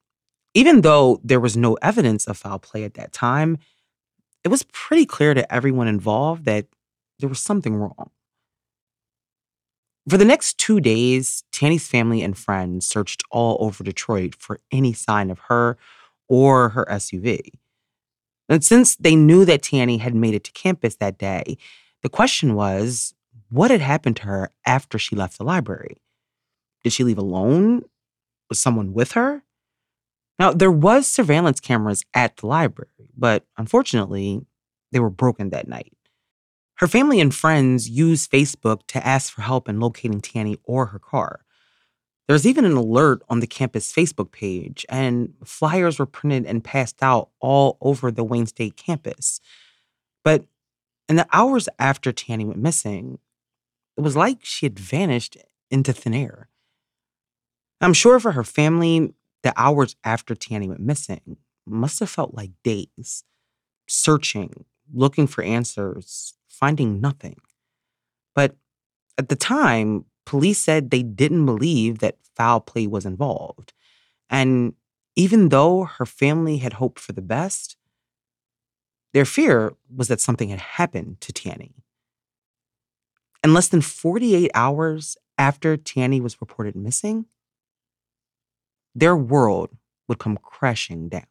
even 0.55 0.81
though 0.81 1.21
there 1.23 1.41
was 1.41 1.57
no 1.57 1.75
evidence 1.83 2.27
of 2.27 2.37
foul 2.37 2.59
play 2.59 2.85
at 2.85 2.95
that 2.95 3.13
time, 3.13 3.59
it 4.45 4.49
was 4.49 4.65
pretty 4.73 5.07
clear 5.07 5.35
to 5.35 5.53
everyone 5.53 5.89
involved 5.89 6.45
that 6.45 6.67
there 7.19 7.29
was 7.29 7.41
something 7.41 7.75
wrong. 7.75 8.11
For 10.09 10.17
the 10.17 10.25
next 10.25 10.57
two 10.57 10.81
days, 10.81 11.45
Tiane's 11.53 11.87
family 11.87 12.23
and 12.23 12.37
friends 12.37 12.87
searched 12.87 13.23
all 13.31 13.59
over 13.61 13.85
Detroit 13.85 14.35
for 14.39 14.61
any 14.73 14.95
sign 14.95 15.31
of 15.31 15.39
her 15.49 15.77
or 16.29 16.71
her 16.71 16.87
SUV. 16.91 17.41
And 18.49 18.65
since 18.65 18.97
they 18.97 19.15
knew 19.15 19.45
that 19.45 19.63
Tiane 19.63 20.01
had 20.01 20.15
made 20.15 20.35
it 20.35 20.45
to 20.45 20.53
campus 20.53 20.97
that 20.97 21.19
day, 21.19 21.59
the 22.03 22.09
question 22.09 22.55
was 22.55 23.13
what 23.51 23.71
had 23.71 23.81
happened 23.81 24.17
to 24.17 24.25
her 24.25 24.51
after 24.67 24.99
she 24.99 25.17
left 25.17 25.39
the 25.39 25.45
library? 25.45 25.97
Did 26.85 26.93
she 26.93 27.05
leave 27.05 27.19
alone? 27.19 27.83
Was 28.49 28.59
someone 28.59 28.93
with 28.93 29.13
her? 29.13 29.43
Now, 30.39 30.53
there 30.53 30.71
was 30.71 31.07
surveillance 31.07 31.61
cameras 31.61 32.05
at 32.15 32.37
the 32.37 32.47
library, 32.47 33.11
but 33.17 33.45
unfortunately, 33.57 34.47
they 34.93 35.01
were 35.01 35.11
broken 35.11 35.51
that 35.51 35.69
night. 35.69 35.93
Her 36.77 36.87
family 36.87 37.21
and 37.21 37.35
friends 37.35 37.91
used 37.91 38.31
Facebook 38.31 38.83
to 38.89 39.05
ask 39.05 39.33
for 39.33 39.43
help 39.43 39.69
in 39.69 39.81
locating 39.81 40.21
Tiane 40.21 40.59
or 40.63 40.87
her 40.87 41.01
car. 41.01 41.45
There 42.27 42.35
was 42.35 42.47
even 42.47 42.65
an 42.65 42.77
alert 42.77 43.23
on 43.29 43.41
the 43.41 43.47
campus 43.47 43.93
Facebook 43.93 44.31
page, 44.31 44.87
and 44.89 45.35
flyers 45.45 45.99
were 45.99 46.07
printed 46.07 46.47
and 46.47 46.63
passed 46.63 47.03
out 47.03 47.31
all 47.41 47.79
over 47.81 48.13
the 48.13 48.23
Wayne 48.23 48.47
State 48.47 48.77
campus. 48.77 49.41
But 50.23 50.45
in 51.09 51.17
the 51.17 51.27
hours 51.33 51.69
after 51.79 52.13
Tiane 52.13 52.47
went 52.47 52.61
missing, 52.61 53.19
it 53.99 54.03
was 54.03 54.17
like 54.17 54.39
she 54.45 54.65
had 54.65 54.79
vanished 54.79 55.37
into 55.71 55.93
thin 55.93 56.15
air. 56.15 56.49
I'm 57.81 57.93
sure 57.93 58.21
for 58.21 58.33
her 58.33 58.45
family, 58.45 59.13
the 59.43 59.53
hours 59.57 59.97
after 60.05 60.35
Tiane 60.35 60.69
went 60.69 60.81
missing 60.81 61.37
must 61.67 62.01
have 62.01 62.09
felt 62.09 62.33
like 62.33 62.53
days, 62.63 63.25
searching, 63.87 64.65
looking 64.93 65.27
for 65.27 65.43
answers, 65.43 66.35
finding 66.49 67.01
nothing. 67.01 67.37
But 68.35 68.57
at 69.19 69.29
the 69.29 69.37
time, 69.37 70.07
police 70.25 70.59
said 70.59 70.91
they 70.91 71.03
didn't 71.03 71.45
believe 71.45 71.99
that 71.99 72.19
foul 72.37 72.61
play 72.61 72.87
was 72.87 73.05
involved. 73.05 73.73
And 74.31 74.75
even 75.17 75.49
though 75.49 75.85
her 75.85 76.07
family 76.07 76.59
had 76.59 76.75
hoped 76.75 77.01
for 77.01 77.13
the 77.13 77.21
best, 77.23 77.77
their 79.13 79.25
fear 79.25 79.75
was 79.95 80.09
that 80.09 80.21
something 80.21 80.49
had 80.51 80.61
happened 80.61 81.21
to 81.23 81.33
Tiane. 81.33 81.73
And 83.43 83.55
less 83.55 83.69
than 83.69 83.81
48 83.81 84.51
hours 84.55 85.17
after 85.37 85.77
Tiane 85.77 86.21
was 86.21 86.41
reported 86.41 86.75
missing, 86.75 87.27
their 88.95 89.17
world 89.17 89.71
would 90.09 90.19
come 90.19 90.37
crashing 90.43 91.09
down. 91.09 91.27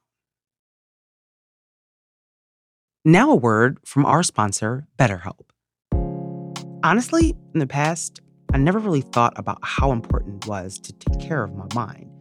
Now, 3.03 3.31
a 3.31 3.35
word 3.35 3.79
from 3.85 4.05
our 4.05 4.23
sponsor, 4.23 4.87
BetterHelp. 4.97 5.49
Honestly, 6.83 7.35
in 7.53 7.59
the 7.59 7.67
past, 7.67 8.21
I 8.53 8.57
never 8.57 8.79
really 8.79 9.01
thought 9.01 9.33
about 9.37 9.59
how 9.61 9.91
important 9.91 10.43
it 10.43 10.49
was 10.49 10.77
to 10.79 10.93
take 10.93 11.19
care 11.19 11.43
of 11.43 11.55
my 11.55 11.67
mind. 11.73 12.11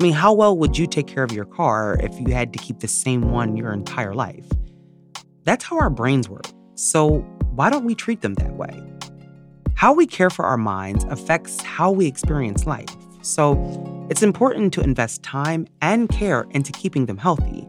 I 0.00 0.02
mean, 0.02 0.12
how 0.12 0.32
well 0.32 0.56
would 0.56 0.78
you 0.78 0.86
take 0.86 1.06
care 1.06 1.24
of 1.24 1.32
your 1.32 1.44
car 1.44 1.98
if 2.00 2.18
you 2.20 2.32
had 2.32 2.52
to 2.52 2.58
keep 2.58 2.80
the 2.80 2.88
same 2.88 3.30
one 3.32 3.56
your 3.56 3.72
entire 3.72 4.14
life? 4.14 4.46
That's 5.44 5.64
how 5.64 5.78
our 5.78 5.90
brains 5.90 6.28
work. 6.28 6.46
So, 6.74 7.18
why 7.54 7.68
don't 7.68 7.84
we 7.84 7.94
treat 7.94 8.20
them 8.20 8.34
that 8.34 8.54
way? 8.54 8.87
How 9.78 9.92
we 9.92 10.08
care 10.08 10.28
for 10.28 10.44
our 10.44 10.56
minds 10.56 11.04
affects 11.04 11.62
how 11.62 11.92
we 11.92 12.08
experience 12.08 12.66
life. 12.66 12.88
So, 13.22 13.54
it's 14.10 14.24
important 14.24 14.72
to 14.72 14.80
invest 14.80 15.22
time 15.22 15.68
and 15.80 16.08
care 16.08 16.48
into 16.50 16.72
keeping 16.72 17.06
them 17.06 17.16
healthy. 17.16 17.64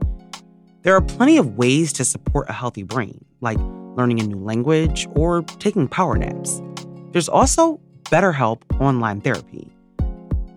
There 0.82 0.96
are 0.96 1.02
plenty 1.02 1.38
of 1.38 1.56
ways 1.56 1.94
to 1.94 2.04
support 2.04 2.50
a 2.50 2.54
healthy 2.54 2.82
brain, 2.82 3.24
like 3.42 3.60
learning 3.96 4.20
a 4.22 4.24
new 4.24 4.40
language 4.44 5.08
or 5.12 5.44
taking 5.60 5.88
power 5.88 6.18
naps. 6.18 6.64
There's 7.12 7.30
also 7.30 7.80
BetterHelp 8.06 8.64
online 8.82 9.22
therapy. 9.22 9.72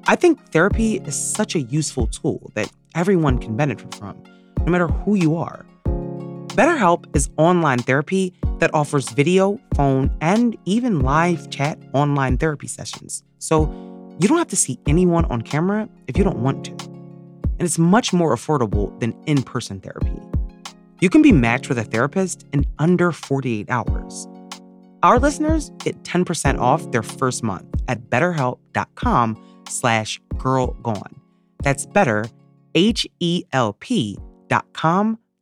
I 0.07 0.17
think 0.17 0.41
therapy 0.53 1.03
is 1.05 1.15
such 1.15 1.55
a 1.55 1.61
useful 1.61 2.07
tool 2.07 2.51
that 2.55 2.73
everyone 2.95 3.37
can 3.37 3.59
benefit 3.59 3.95
from, 3.95 4.17
no 4.61 4.73
matter 4.73 4.87
who 4.87 5.17
you 5.17 5.37
are. 5.37 5.67
BetterHelp 6.53 7.17
is 7.17 7.31
online 7.39 7.79
therapy 7.79 8.35
that 8.59 8.75
offers 8.75 9.09
video, 9.09 9.59
phone, 9.75 10.15
and 10.21 10.55
even 10.67 11.01
live 11.01 11.49
chat 11.49 11.79
online 11.95 12.37
therapy 12.37 12.69
sessions. 12.69 13.25
So 13.39 13.73
you 14.21 14.29
don't 14.29 14.37
have 14.37 14.49
to 14.49 14.57
see 14.57 14.79
anyone 14.87 15.25
on 15.27 15.41
camera 15.41 15.89
if 16.09 16.19
you 16.19 16.25
don't 16.25 16.43
want 16.43 16.67
to. 16.67 16.73
And 16.73 17.63
it's 17.63 17.79
much 17.79 18.13
more 18.13 18.35
affordable 18.35 19.01
than 19.01 19.15
in 19.25 19.43
person 19.43 19.81
therapy. 19.81 20.21
You 21.01 21.09
can 21.09 21.23
be 21.23 21.33
matched 21.33 21.71
with 21.71 21.79
a 21.79 21.85
therapist 21.85 22.45
in 22.53 22.67
under 22.79 23.13
48 23.13 23.71
hours. 23.71 24.29
Our 25.03 25.19
listeners 25.19 25.71
get 25.79 26.03
10% 26.03 26.59
off 26.59 26.91
their 26.91 27.03
first 27.03 27.43
month 27.43 27.65
at 27.89 28.11
betterhelp.com 28.11 29.63
slash 29.69 30.21
girlgone. 30.35 31.15
That's 31.63 31.87
better, 31.87 32.27
H-E-L-P 32.75 34.19
dot 34.49 34.71
com 34.75 35.19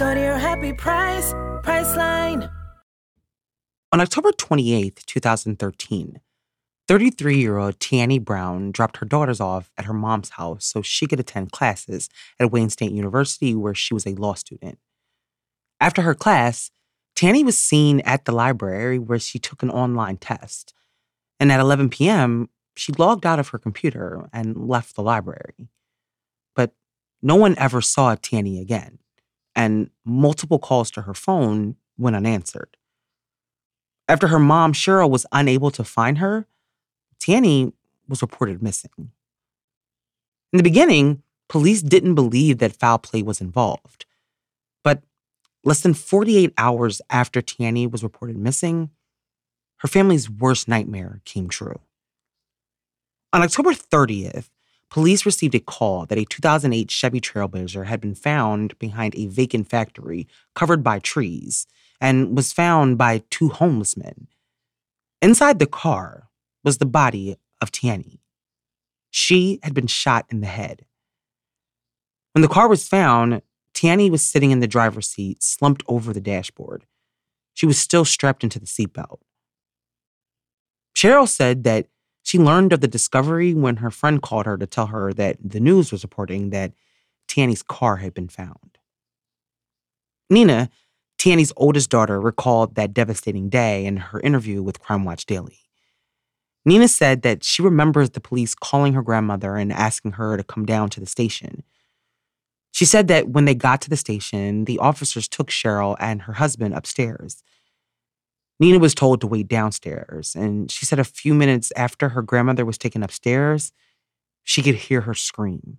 Go 0.00 0.14
to 0.14 0.18
your 0.18 0.38
happy 0.38 0.72
price, 0.72 1.34
Priceline. 1.62 2.50
On 3.92 4.00
October 4.00 4.32
28, 4.32 5.02
2013, 5.04 6.20
33 6.88 7.36
year 7.38 7.58
old 7.58 7.78
Tiane 7.78 8.24
Brown 8.24 8.72
dropped 8.72 8.96
her 8.96 9.04
daughters 9.04 9.40
off 9.40 9.70
at 9.76 9.84
her 9.84 9.92
mom's 9.92 10.30
house 10.30 10.64
so 10.64 10.80
she 10.80 11.06
could 11.06 11.20
attend 11.20 11.52
classes 11.52 12.08
at 12.38 12.50
Wayne 12.50 12.70
State 12.70 12.92
University, 12.92 13.54
where 13.54 13.74
she 13.74 13.92
was 13.92 14.06
a 14.06 14.14
law 14.14 14.32
student. 14.32 14.78
After 15.80 16.00
her 16.00 16.14
class, 16.14 16.70
Tiane 17.14 17.44
was 17.44 17.58
seen 17.58 18.00
at 18.00 18.24
the 18.24 18.32
library 18.32 18.98
where 18.98 19.18
she 19.18 19.38
took 19.38 19.62
an 19.62 19.68
online 19.68 20.16
test. 20.16 20.72
And 21.38 21.52
at 21.52 21.60
11 21.60 21.90
p.m., 21.90 22.48
she 22.74 22.92
logged 22.92 23.26
out 23.26 23.38
of 23.38 23.48
her 23.48 23.58
computer 23.58 24.30
and 24.32 24.66
left 24.66 24.96
the 24.96 25.02
library. 25.02 25.68
But 26.56 26.72
no 27.20 27.36
one 27.36 27.54
ever 27.58 27.82
saw 27.82 28.16
Tiane 28.16 28.62
again, 28.62 28.98
and 29.60 29.90
multiple 30.06 30.58
calls 30.58 30.90
to 30.90 31.02
her 31.02 31.12
phone 31.12 31.76
went 31.98 32.16
unanswered. 32.16 32.78
After 34.08 34.28
her 34.28 34.38
mom, 34.38 34.72
Cheryl, 34.72 35.10
was 35.10 35.26
unable 35.32 35.70
to 35.72 35.84
find 35.84 36.16
her, 36.16 36.46
Tiane 37.20 37.74
was 38.08 38.22
reported 38.22 38.62
missing. 38.62 38.90
In 38.96 40.56
the 40.56 40.62
beginning, 40.62 41.22
police 41.50 41.82
didn't 41.82 42.14
believe 42.14 42.56
that 42.58 42.74
foul 42.74 42.98
play 42.98 43.22
was 43.22 43.42
involved. 43.42 44.06
But 44.82 45.02
less 45.62 45.82
than 45.82 45.92
48 45.92 46.54
hours 46.56 47.02
after 47.10 47.42
Tiane 47.42 47.90
was 47.90 48.02
reported 48.02 48.38
missing, 48.38 48.88
her 49.80 49.88
family's 49.88 50.30
worst 50.30 50.68
nightmare 50.68 51.20
came 51.26 51.50
true. 51.50 51.80
On 53.34 53.42
October 53.42 53.74
30th, 53.74 54.48
police 54.90 55.24
received 55.24 55.54
a 55.54 55.60
call 55.60 56.04
that 56.06 56.18
a 56.18 56.24
2008 56.24 56.90
Chevy 56.90 57.20
Trailblazer 57.20 57.86
had 57.86 58.00
been 58.00 58.14
found 58.14 58.78
behind 58.78 59.14
a 59.14 59.26
vacant 59.26 59.68
factory 59.68 60.26
covered 60.54 60.82
by 60.82 60.98
trees 60.98 61.66
and 62.00 62.36
was 62.36 62.52
found 62.52 62.98
by 62.98 63.22
two 63.30 63.48
homeless 63.48 63.96
men. 63.96 64.26
Inside 65.22 65.58
the 65.58 65.66
car 65.66 66.28
was 66.64 66.78
the 66.78 66.86
body 66.86 67.36
of 67.60 67.70
Tiane. 67.70 68.18
She 69.10 69.60
had 69.62 69.74
been 69.74 69.86
shot 69.86 70.26
in 70.30 70.40
the 70.40 70.46
head. 70.46 70.84
When 72.32 72.42
the 72.42 72.48
car 72.48 72.68
was 72.68 72.88
found, 72.88 73.42
Tiane 73.74 74.10
was 74.10 74.22
sitting 74.22 74.50
in 74.50 74.60
the 74.60 74.66
driver's 74.66 75.08
seat, 75.08 75.42
slumped 75.42 75.82
over 75.88 76.12
the 76.12 76.20
dashboard. 76.20 76.84
She 77.54 77.66
was 77.66 77.78
still 77.78 78.04
strapped 78.04 78.44
into 78.44 78.58
the 78.58 78.66
seatbelt. 78.66 79.18
Cheryl 80.96 81.28
said 81.28 81.64
that 81.64 81.88
she 82.22 82.38
learned 82.38 82.72
of 82.72 82.80
the 82.80 82.88
discovery 82.88 83.54
when 83.54 83.76
her 83.76 83.90
friend 83.90 84.22
called 84.22 84.46
her 84.46 84.56
to 84.56 84.66
tell 84.66 84.86
her 84.86 85.12
that 85.14 85.36
the 85.42 85.60
news 85.60 85.90
was 85.90 86.02
reporting 86.04 86.50
that 86.50 86.72
Tiane's 87.28 87.62
car 87.62 87.96
had 87.96 88.14
been 88.14 88.28
found. 88.28 88.78
Nina, 90.28 90.70
Tiane's 91.18 91.52
oldest 91.56 91.90
daughter, 91.90 92.20
recalled 92.20 92.74
that 92.76 92.94
devastating 92.94 93.48
day 93.48 93.84
in 93.84 93.96
her 93.98 94.20
interview 94.20 94.62
with 94.62 94.80
Crime 94.80 95.04
Watch 95.04 95.26
Daily. 95.26 95.58
Nina 96.64 96.88
said 96.88 97.22
that 97.22 97.42
she 97.42 97.62
remembers 97.62 98.10
the 98.10 98.20
police 98.20 98.54
calling 98.54 98.92
her 98.92 99.02
grandmother 99.02 99.56
and 99.56 99.72
asking 99.72 100.12
her 100.12 100.36
to 100.36 100.44
come 100.44 100.66
down 100.66 100.90
to 100.90 101.00
the 101.00 101.06
station. 101.06 101.62
She 102.70 102.84
said 102.84 103.08
that 103.08 103.28
when 103.28 103.46
they 103.46 103.54
got 103.54 103.80
to 103.82 103.90
the 103.90 103.96
station, 103.96 104.66
the 104.66 104.78
officers 104.78 105.26
took 105.26 105.48
Cheryl 105.48 105.96
and 105.98 106.22
her 106.22 106.34
husband 106.34 106.74
upstairs. 106.74 107.42
Nina 108.60 108.78
was 108.78 108.94
told 108.94 109.22
to 109.22 109.26
wait 109.26 109.48
downstairs, 109.48 110.36
and 110.36 110.70
she 110.70 110.84
said 110.84 110.98
a 110.98 111.04
few 111.04 111.32
minutes 111.32 111.72
after 111.76 112.10
her 112.10 112.20
grandmother 112.20 112.66
was 112.66 112.76
taken 112.76 113.02
upstairs, 113.02 113.72
she 114.44 114.62
could 114.62 114.74
hear 114.74 115.00
her 115.02 115.14
scream. 115.14 115.78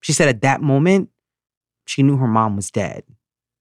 She 0.00 0.14
said 0.14 0.28
at 0.28 0.40
that 0.40 0.62
moment, 0.62 1.10
she 1.86 2.02
knew 2.02 2.16
her 2.16 2.26
mom 2.26 2.56
was 2.56 2.70
dead 2.70 3.04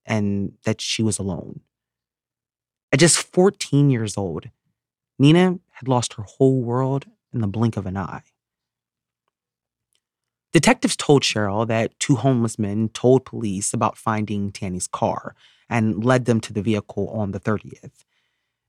and 0.05 0.53
that 0.63 0.79
she 0.79 1.03
was 1.03 1.19
alone. 1.19 1.59
At 2.93 2.99
just 2.99 3.17
14 3.17 3.89
years 3.89 4.17
old, 4.17 4.49
Nina 5.19 5.59
had 5.71 5.87
lost 5.87 6.13
her 6.13 6.23
whole 6.23 6.61
world 6.61 7.05
in 7.33 7.41
the 7.41 7.47
blink 7.47 7.77
of 7.77 7.85
an 7.85 7.97
eye. 7.97 8.23
Detectives 10.53 10.95
told 10.95 11.23
Cheryl 11.23 11.67
that 11.67 11.97
two 11.99 12.15
homeless 12.15 12.59
men 12.59 12.89
told 12.89 13.25
police 13.25 13.73
about 13.73 13.97
finding 13.97 14.51
Tiane's 14.51 14.87
car 14.87 15.35
and 15.69 16.03
led 16.03 16.25
them 16.25 16.41
to 16.41 16.51
the 16.53 16.61
vehicle 16.61 17.07
on 17.09 17.31
the 17.31 17.39
30th. 17.39 18.03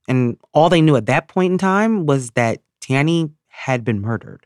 And 0.07 0.37
all 0.53 0.69
they 0.69 0.81
knew 0.81 0.95
at 0.95 1.05
that 1.05 1.27
point 1.27 1.51
in 1.53 1.57
time 1.57 2.05
was 2.05 2.31
that 2.31 2.61
Tiane 2.81 3.31
had 3.47 3.83
been 3.83 4.01
murdered. 4.01 4.45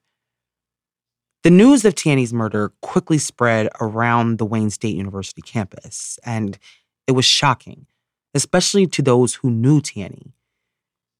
The 1.44 1.52
news 1.52 1.86
of 1.86 1.96
Tiane's 1.96 2.34
murder 2.34 2.74
quickly 2.82 3.18
spread 3.18 3.70
around 3.80 4.38
the 4.38 4.46
Wayne 4.46 4.70
State 4.70 4.96
University 4.96 5.42
campus, 5.42 6.20
and 6.26 6.58
it 7.08 7.14
was 7.14 7.26
shocking, 7.26 7.86
especially 8.34 8.86
to 8.88 9.02
those 9.02 9.36
who 9.36 9.50
knew 9.50 9.80
Tiane. 9.80 10.34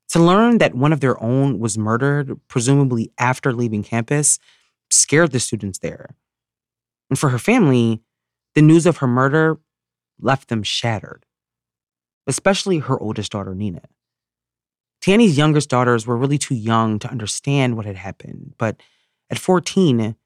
To 0.10 0.20
learn 0.20 0.58
that 0.58 0.76
one 0.76 0.94
of 0.94 1.00
their 1.00 1.22
own 1.22 1.60
was 1.60 1.78
murdered, 1.78 2.40
presumably 2.48 3.12
after 3.18 3.54
leaving 3.54 3.84
campus, 3.84 4.40
scared 4.90 5.32
the 5.32 5.40
students 5.40 5.80
there. 5.80 6.16
And 7.10 7.18
for 7.18 7.30
her 7.30 7.40
family, 7.40 8.02
the 8.54 8.62
news 8.62 8.86
of 8.86 8.98
her 8.98 9.08
murder 9.08 9.60
left 10.20 10.50
them 10.50 10.64
shattered, 10.64 11.26
especially 12.26 12.80
her 12.80 13.00
oldest 13.00 13.32
daughter, 13.32 13.54
Nina. 13.54 13.82
Tiane's 15.08 15.38
youngest 15.38 15.70
daughters 15.70 16.06
were 16.06 16.18
really 16.18 16.38
too 16.38 16.54
young 16.54 17.00
to 17.00 17.10
understand 17.10 17.78
what 17.78 17.86
had 17.86 17.96
happened, 17.96 18.56
but 18.58 18.84
at 19.30 19.40
14, 19.40 20.18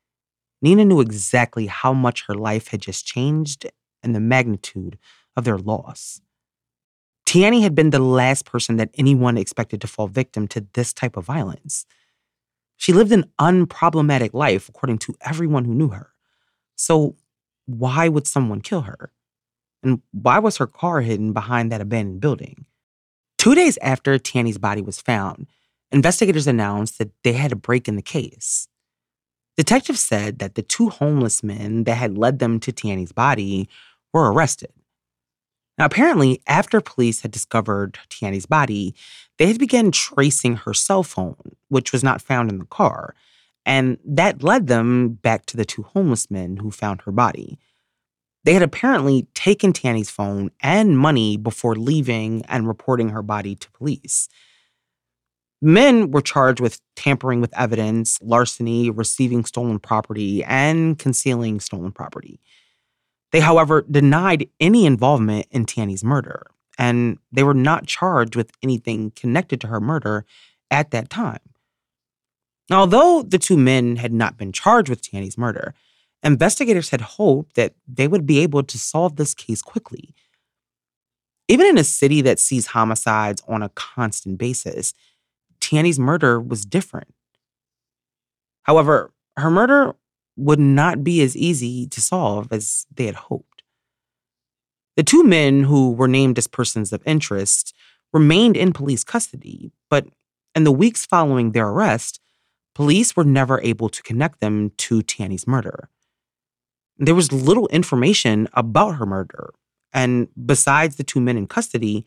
Nina 0.63 0.85
knew 0.85 1.01
exactly 1.01 1.67
how 1.67 1.93
much 1.93 2.25
her 2.25 2.33
life 2.33 2.69
had 2.69 2.81
just 2.81 3.05
changed 3.05 3.69
and 4.01 4.15
the 4.15 4.19
magnitude 4.19 4.97
of 5.37 5.43
their 5.43 5.59
loss. 5.59 6.19
Tiane 7.27 7.61
had 7.61 7.75
been 7.75 7.91
the 7.91 7.99
last 7.99 8.45
person 8.45 8.77
that 8.77 8.89
anyone 8.95 9.37
expected 9.37 9.81
to 9.81 9.87
fall 9.87 10.07
victim 10.07 10.47
to 10.47 10.65
this 10.73 10.93
type 10.93 11.15
of 11.15 11.25
violence. 11.25 11.85
She 12.75 12.91
lived 12.91 13.11
an 13.11 13.29
unproblematic 13.39 14.33
life, 14.33 14.67
according 14.67 14.97
to 14.99 15.13
everyone 15.21 15.65
who 15.65 15.75
knew 15.75 15.89
her. 15.89 16.09
So, 16.75 17.17
why 17.67 18.07
would 18.07 18.25
someone 18.25 18.61
kill 18.61 18.81
her? 18.81 19.11
And 19.83 20.01
why 20.11 20.39
was 20.39 20.57
her 20.57 20.65
car 20.65 21.01
hidden 21.01 21.33
behind 21.33 21.71
that 21.71 21.81
abandoned 21.81 22.19
building? 22.19 22.65
Two 23.41 23.55
days 23.55 23.79
after 23.81 24.19
Tiane's 24.19 24.59
body 24.59 24.83
was 24.83 25.01
found, 25.01 25.47
investigators 25.91 26.45
announced 26.45 26.99
that 26.99 27.09
they 27.23 27.33
had 27.33 27.51
a 27.51 27.55
break 27.55 27.87
in 27.87 27.95
the 27.95 28.03
case. 28.03 28.67
Detectives 29.57 29.99
said 29.99 30.37
that 30.37 30.53
the 30.53 30.61
two 30.61 30.89
homeless 30.89 31.41
men 31.41 31.85
that 31.85 31.95
had 31.95 32.19
led 32.19 32.37
them 32.37 32.59
to 32.59 32.71
Tiane's 32.71 33.11
body 33.11 33.67
were 34.13 34.31
arrested. 34.31 34.71
Now, 35.79 35.85
apparently, 35.85 36.43
after 36.45 36.81
police 36.81 37.21
had 37.21 37.31
discovered 37.31 37.97
Tiane's 38.09 38.45
body, 38.45 38.93
they 39.39 39.47
had 39.47 39.57
begun 39.57 39.91
tracing 39.91 40.57
her 40.57 40.75
cell 40.75 41.01
phone, 41.01 41.55
which 41.67 41.91
was 41.91 42.03
not 42.03 42.21
found 42.21 42.51
in 42.51 42.59
the 42.59 42.65
car, 42.65 43.15
and 43.65 43.97
that 44.05 44.43
led 44.43 44.67
them 44.67 45.13
back 45.13 45.47
to 45.47 45.57
the 45.57 45.65
two 45.65 45.81
homeless 45.81 46.29
men 46.29 46.57
who 46.57 46.69
found 46.69 47.01
her 47.01 47.11
body. 47.11 47.57
They 48.43 48.53
had 48.53 48.63
apparently 48.63 49.27
taken 49.33 49.71
Tiane's 49.71 50.09
phone 50.09 50.51
and 50.61 50.97
money 50.97 51.37
before 51.37 51.75
leaving 51.75 52.43
and 52.45 52.67
reporting 52.67 53.09
her 53.09 53.21
body 53.21 53.55
to 53.55 53.71
police. 53.71 54.29
Men 55.61 56.09
were 56.09 56.21
charged 56.21 56.59
with 56.59 56.81
tampering 56.95 57.39
with 57.39 57.55
evidence, 57.55 58.17
larceny, 58.21 58.89
receiving 58.89 59.45
stolen 59.45 59.77
property, 59.77 60.43
and 60.43 60.97
concealing 60.97 61.59
stolen 61.59 61.91
property. 61.91 62.39
They, 63.31 63.41
however, 63.41 63.85
denied 63.89 64.49
any 64.59 64.87
involvement 64.87 65.45
in 65.51 65.65
Tiane's 65.65 66.03
murder, 66.03 66.47
and 66.79 67.19
they 67.31 67.43
were 67.43 67.53
not 67.53 67.85
charged 67.85 68.35
with 68.35 68.51
anything 68.63 69.11
connected 69.11 69.61
to 69.61 69.67
her 69.67 69.79
murder 69.79 70.25
at 70.71 70.89
that 70.91 71.11
time. 71.11 71.39
Although 72.71 73.21
the 73.21 73.37
two 73.37 73.57
men 73.57 73.97
had 73.97 74.13
not 74.13 74.37
been 74.37 74.51
charged 74.51 74.89
with 74.89 75.01
Tiane's 75.01 75.37
murder, 75.37 75.75
investigators 76.23 76.89
had 76.89 77.01
hoped 77.01 77.55
that 77.55 77.73
they 77.87 78.07
would 78.07 78.25
be 78.25 78.39
able 78.39 78.63
to 78.63 78.77
solve 78.77 79.15
this 79.15 79.33
case 79.33 79.61
quickly. 79.61 80.13
Even 81.47 81.65
in 81.65 81.77
a 81.77 81.83
city 81.83 82.21
that 82.21 82.39
sees 82.39 82.67
homicides 82.67 83.41
on 83.47 83.61
a 83.61 83.69
constant 83.69 84.37
basis, 84.37 84.93
Tiane's 85.59 85.99
murder 85.99 86.39
was 86.39 86.65
different. 86.65 87.13
However, 88.63 89.13
her 89.37 89.49
murder 89.49 89.95
would 90.37 90.59
not 90.59 91.03
be 91.03 91.21
as 91.21 91.35
easy 91.35 91.87
to 91.87 92.01
solve 92.01 92.51
as 92.51 92.85
they 92.93 93.05
had 93.05 93.15
hoped. 93.15 93.63
The 94.97 95.03
two 95.03 95.23
men 95.23 95.63
who 95.63 95.91
were 95.91 96.07
named 96.07 96.37
as 96.37 96.47
persons 96.47 96.91
of 96.93 97.01
interest 97.05 97.73
remained 98.13 98.57
in 98.57 98.73
police 98.73 99.03
custody, 99.03 99.71
but 99.89 100.05
in 100.53 100.63
the 100.63 100.71
weeks 100.71 101.05
following 101.05 101.51
their 101.51 101.67
arrest, 101.67 102.19
police 102.75 103.15
were 103.15 103.23
never 103.23 103.61
able 103.61 103.89
to 103.89 104.03
connect 104.03 104.41
them 104.41 104.71
to 104.77 105.01
Tiane's 105.01 105.47
murder. 105.47 105.89
There 107.03 107.15
was 107.15 107.31
little 107.31 107.67
information 107.69 108.47
about 108.53 108.97
her 108.97 109.07
murder, 109.07 109.49
and 109.91 110.27
besides 110.45 110.97
the 110.97 111.03
two 111.03 111.19
men 111.19 111.35
in 111.35 111.47
custody, 111.47 112.05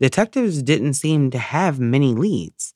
detectives 0.00 0.62
didn't 0.62 0.94
seem 0.94 1.30
to 1.30 1.38
have 1.38 1.78
many 1.78 2.14
leads. 2.14 2.72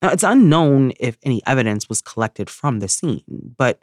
Now, 0.00 0.10
it's 0.10 0.22
unknown 0.22 0.92
if 1.00 1.18
any 1.24 1.42
evidence 1.48 1.88
was 1.88 2.00
collected 2.00 2.48
from 2.48 2.78
the 2.78 2.86
scene, 2.86 3.54
but 3.58 3.82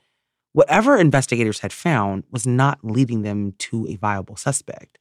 whatever 0.54 0.98
investigators 0.98 1.60
had 1.60 1.74
found 1.74 2.24
was 2.32 2.48
not 2.48 2.80
leading 2.82 3.24
them 3.24 3.54
to 3.58 3.86
a 3.88 3.98
viable 3.98 4.38
suspect. 4.38 4.98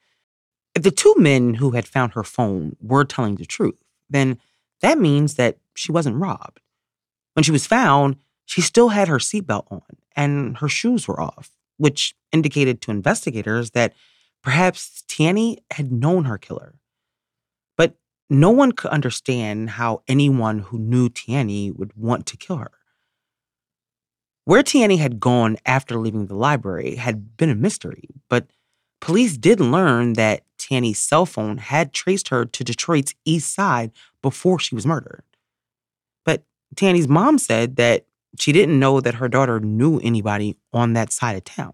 If 0.74 0.82
the 0.82 0.90
two 0.90 1.14
men 1.16 1.54
who 1.54 1.70
had 1.70 1.86
found 1.86 2.14
her 2.14 2.24
phone 2.24 2.74
were 2.80 3.04
telling 3.04 3.36
the 3.36 3.46
truth, 3.46 3.80
then 4.08 4.38
that 4.80 4.98
means 4.98 5.34
that 5.34 5.58
she 5.76 5.92
wasn't 5.92 6.16
robbed. 6.16 6.58
When 7.34 7.44
she 7.44 7.52
was 7.52 7.68
found, 7.68 8.16
she 8.50 8.62
still 8.62 8.88
had 8.88 9.06
her 9.06 9.18
seatbelt 9.18 9.70
on 9.70 9.80
and 10.16 10.58
her 10.58 10.68
shoes 10.68 11.06
were 11.06 11.20
off, 11.20 11.50
which 11.76 12.16
indicated 12.32 12.80
to 12.80 12.90
investigators 12.90 13.70
that 13.70 13.94
perhaps 14.42 15.04
Tiane 15.06 15.58
had 15.70 15.92
known 15.92 16.24
her 16.24 16.36
killer. 16.36 16.74
But 17.76 17.94
no 18.28 18.50
one 18.50 18.72
could 18.72 18.90
understand 18.90 19.70
how 19.70 20.02
anyone 20.08 20.58
who 20.58 20.80
knew 20.80 21.08
Tiane 21.08 21.76
would 21.76 21.92
want 21.94 22.26
to 22.26 22.36
kill 22.36 22.56
her. 22.56 22.72
Where 24.46 24.64
Tiane 24.64 24.98
had 24.98 25.20
gone 25.20 25.56
after 25.64 25.96
leaving 25.96 26.26
the 26.26 26.34
library 26.34 26.96
had 26.96 27.36
been 27.36 27.50
a 27.50 27.54
mystery, 27.54 28.08
but 28.28 28.48
police 29.00 29.36
did 29.36 29.60
learn 29.60 30.14
that 30.14 30.42
Tiane's 30.58 30.98
cell 30.98 31.24
phone 31.24 31.58
had 31.58 31.92
traced 31.92 32.30
her 32.30 32.46
to 32.46 32.64
Detroit's 32.64 33.14
east 33.24 33.54
side 33.54 33.92
before 34.22 34.58
she 34.58 34.74
was 34.74 34.84
murdered. 34.84 35.22
But 36.24 36.42
Tiane's 36.74 37.06
mom 37.06 37.38
said 37.38 37.76
that 37.76 38.06
she 38.38 38.52
didn't 38.52 38.78
know 38.78 39.00
that 39.00 39.14
her 39.14 39.28
daughter 39.28 39.60
knew 39.60 39.98
anybody 40.00 40.56
on 40.72 40.92
that 40.92 41.12
side 41.12 41.36
of 41.36 41.44
town. 41.44 41.72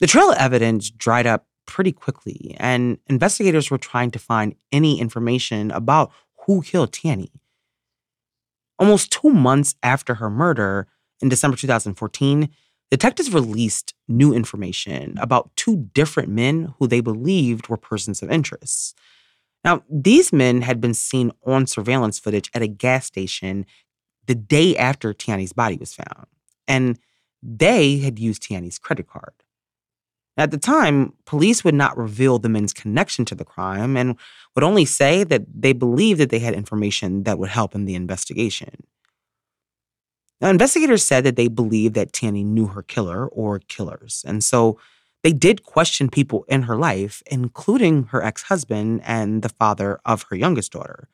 The 0.00 0.06
trail 0.06 0.30
of 0.30 0.38
evidence 0.38 0.90
dried 0.90 1.26
up 1.26 1.46
pretty 1.66 1.92
quickly, 1.92 2.56
and 2.58 2.98
investigators 3.06 3.70
were 3.70 3.78
trying 3.78 4.10
to 4.10 4.18
find 4.18 4.54
any 4.72 5.00
information 5.00 5.70
about 5.70 6.10
who 6.46 6.62
killed 6.62 6.92
Tiane. 6.92 7.30
Almost 8.78 9.12
two 9.12 9.30
months 9.30 9.74
after 9.82 10.14
her 10.14 10.30
murder, 10.30 10.88
in 11.20 11.28
December 11.28 11.56
2014, 11.56 12.48
detectives 12.90 13.32
released 13.32 13.94
new 14.08 14.32
information 14.32 15.16
about 15.20 15.54
two 15.54 15.88
different 15.92 16.30
men 16.30 16.74
who 16.78 16.86
they 16.86 17.00
believed 17.00 17.68
were 17.68 17.76
persons 17.76 18.22
of 18.22 18.30
interest. 18.30 18.96
Now, 19.62 19.82
these 19.90 20.32
men 20.32 20.62
had 20.62 20.80
been 20.80 20.94
seen 20.94 21.30
on 21.46 21.66
surveillance 21.66 22.18
footage 22.18 22.50
at 22.54 22.62
a 22.62 22.66
gas 22.66 23.06
station 23.06 23.66
the 24.30 24.34
day 24.36 24.76
after 24.76 25.12
Tiane's 25.12 25.52
body 25.52 25.76
was 25.76 25.92
found, 25.92 26.28
and 26.68 27.00
they 27.42 27.98
had 27.98 28.20
used 28.20 28.44
Tiane's 28.44 28.78
credit 28.78 29.08
card. 29.08 29.34
At 30.36 30.52
the 30.52 30.56
time, 30.56 31.14
police 31.26 31.64
would 31.64 31.74
not 31.74 31.96
reveal 31.96 32.38
the 32.38 32.48
men's 32.48 32.72
connection 32.72 33.24
to 33.24 33.34
the 33.34 33.44
crime 33.44 33.96
and 33.96 34.16
would 34.54 34.62
only 34.62 34.84
say 34.84 35.24
that 35.24 35.42
they 35.52 35.72
believed 35.72 36.20
that 36.20 36.30
they 36.30 36.38
had 36.38 36.54
information 36.54 37.24
that 37.24 37.40
would 37.40 37.48
help 37.48 37.74
in 37.74 37.86
the 37.86 37.96
investigation. 37.96 38.86
Now, 40.40 40.50
investigators 40.50 41.04
said 41.04 41.24
that 41.24 41.34
they 41.34 41.48
believed 41.48 41.96
that 41.96 42.12
Tiane 42.12 42.44
knew 42.44 42.68
her 42.68 42.84
killer 42.84 43.26
or 43.26 43.58
killers, 43.58 44.24
and 44.24 44.44
so 44.44 44.78
they 45.24 45.32
did 45.32 45.64
question 45.64 46.08
people 46.08 46.44
in 46.46 46.62
her 46.62 46.76
life, 46.76 47.20
including 47.26 48.04
her 48.04 48.22
ex 48.22 48.44
husband 48.44 49.02
and 49.04 49.42
the 49.42 49.48
father 49.48 49.98
of 50.04 50.22
her 50.30 50.36
youngest 50.36 50.70
daughter. 50.70 51.08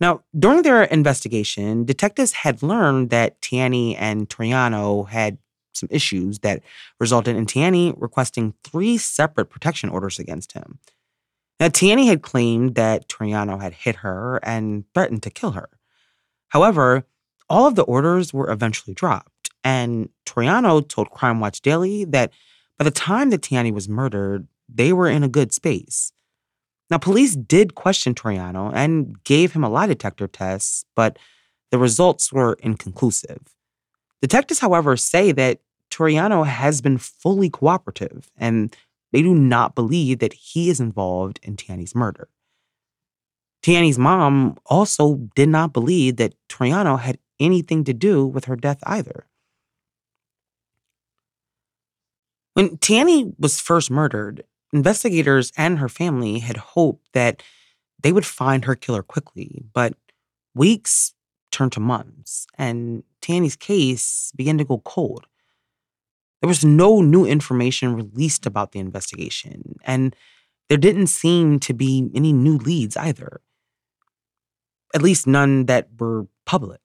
Now, 0.00 0.22
during 0.36 0.62
their 0.62 0.84
investigation, 0.84 1.84
detectives 1.84 2.32
had 2.32 2.62
learned 2.62 3.10
that 3.10 3.40
Tiane 3.40 3.96
and 3.98 4.28
Troiano 4.28 5.08
had 5.08 5.38
some 5.72 5.88
issues 5.90 6.40
that 6.40 6.62
resulted 7.00 7.36
in 7.36 7.46
Tiane 7.46 7.94
requesting 7.96 8.54
three 8.64 8.96
separate 8.98 9.46
protection 9.46 9.90
orders 9.90 10.18
against 10.18 10.52
him. 10.52 10.78
Now, 11.60 11.68
Tiane 11.68 12.06
had 12.06 12.22
claimed 12.22 12.74
that 12.74 13.08
Troiano 13.08 13.60
had 13.60 13.74
hit 13.74 13.96
her 13.96 14.40
and 14.42 14.84
threatened 14.92 15.22
to 15.22 15.30
kill 15.30 15.52
her. 15.52 15.68
However, 16.48 17.06
all 17.48 17.66
of 17.66 17.74
the 17.74 17.82
orders 17.82 18.32
were 18.32 18.50
eventually 18.50 18.94
dropped, 18.94 19.50
and 19.62 20.08
Troiano 20.26 20.86
told 20.86 21.10
Crime 21.10 21.40
Watch 21.40 21.60
Daily 21.60 22.04
that 22.06 22.32
by 22.78 22.84
the 22.84 22.90
time 22.90 23.30
that 23.30 23.42
Tiane 23.42 23.72
was 23.72 23.88
murdered, 23.88 24.48
they 24.68 24.92
were 24.92 25.08
in 25.08 25.22
a 25.22 25.28
good 25.28 25.52
space. 25.52 26.12
Now, 26.90 26.98
police 26.98 27.34
did 27.34 27.74
question 27.74 28.14
Troiano 28.14 28.70
and 28.74 29.22
gave 29.24 29.52
him 29.52 29.64
a 29.64 29.68
lie 29.68 29.86
detector 29.86 30.28
test, 30.28 30.86
but 30.94 31.18
the 31.70 31.78
results 31.78 32.32
were 32.32 32.58
inconclusive. 32.60 33.40
Detectives, 34.20 34.60
however, 34.60 34.96
say 34.96 35.32
that 35.32 35.60
Troiano 35.90 36.46
has 36.46 36.80
been 36.80 36.98
fully 36.98 37.48
cooperative 37.48 38.30
and 38.36 38.76
they 39.12 39.22
do 39.22 39.34
not 39.34 39.74
believe 39.74 40.18
that 40.18 40.32
he 40.32 40.68
is 40.70 40.80
involved 40.80 41.40
in 41.42 41.56
Tiane's 41.56 41.94
murder. 41.94 42.28
Tiane's 43.62 43.98
mom 43.98 44.58
also 44.66 45.30
did 45.34 45.48
not 45.48 45.72
believe 45.72 46.16
that 46.16 46.34
Troiano 46.48 46.98
had 46.98 47.18
anything 47.40 47.84
to 47.84 47.94
do 47.94 48.26
with 48.26 48.44
her 48.44 48.56
death 48.56 48.78
either. 48.84 49.26
When 52.54 52.76
Tiane 52.78 53.34
was 53.38 53.60
first 53.60 53.90
murdered, 53.90 54.44
Investigators 54.74 55.52
and 55.56 55.78
her 55.78 55.88
family 55.88 56.40
had 56.40 56.56
hoped 56.56 57.06
that 57.12 57.44
they 58.02 58.12
would 58.12 58.26
find 58.26 58.64
her 58.64 58.74
killer 58.74 59.04
quickly, 59.04 59.62
but 59.72 59.94
weeks 60.52 61.14
turned 61.52 61.70
to 61.72 61.80
months, 61.80 62.48
and 62.58 63.04
Tiane's 63.22 63.54
case 63.54 64.32
began 64.34 64.58
to 64.58 64.64
go 64.64 64.78
cold. 64.78 65.26
There 66.42 66.48
was 66.48 66.64
no 66.64 67.00
new 67.00 67.24
information 67.24 67.94
released 67.94 68.46
about 68.46 68.72
the 68.72 68.80
investigation, 68.80 69.76
and 69.84 70.16
there 70.68 70.76
didn't 70.76 71.06
seem 71.06 71.60
to 71.60 71.72
be 71.72 72.10
any 72.12 72.32
new 72.32 72.58
leads 72.58 72.96
either, 72.96 73.40
at 74.92 75.02
least 75.02 75.28
none 75.28 75.66
that 75.66 75.88
were 76.00 76.26
public. 76.46 76.80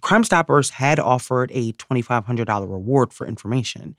Crime 0.00 0.24
Stoppers 0.24 0.70
had 0.70 0.98
offered 0.98 1.50
a 1.52 1.72
$2,500 1.74 2.60
reward 2.62 3.12
for 3.12 3.26
information. 3.26 3.94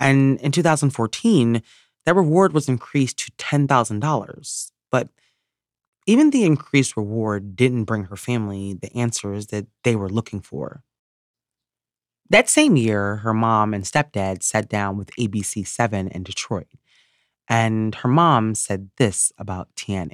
And 0.00 0.40
in 0.40 0.52
2014, 0.52 1.62
that 2.08 2.14
reward 2.14 2.54
was 2.54 2.70
increased 2.70 3.18
to 3.18 3.30
$10,000. 3.32 4.72
But 4.90 5.10
even 6.06 6.30
the 6.30 6.44
increased 6.44 6.96
reward 6.96 7.54
didn't 7.54 7.84
bring 7.84 8.04
her 8.04 8.16
family 8.16 8.72
the 8.72 8.90
answers 8.96 9.48
that 9.48 9.66
they 9.84 9.94
were 9.94 10.08
looking 10.08 10.40
for. 10.40 10.82
That 12.30 12.48
same 12.48 12.76
year, 12.76 13.16
her 13.16 13.34
mom 13.34 13.74
and 13.74 13.84
stepdad 13.84 14.42
sat 14.42 14.70
down 14.70 14.96
with 14.96 15.10
ABC 15.16 15.66
7 15.66 16.08
in 16.08 16.22
Detroit. 16.22 16.68
And 17.46 17.94
her 17.96 18.08
mom 18.08 18.54
said 18.54 18.88
this 18.96 19.30
about 19.36 19.68
Tiane. 19.76 20.12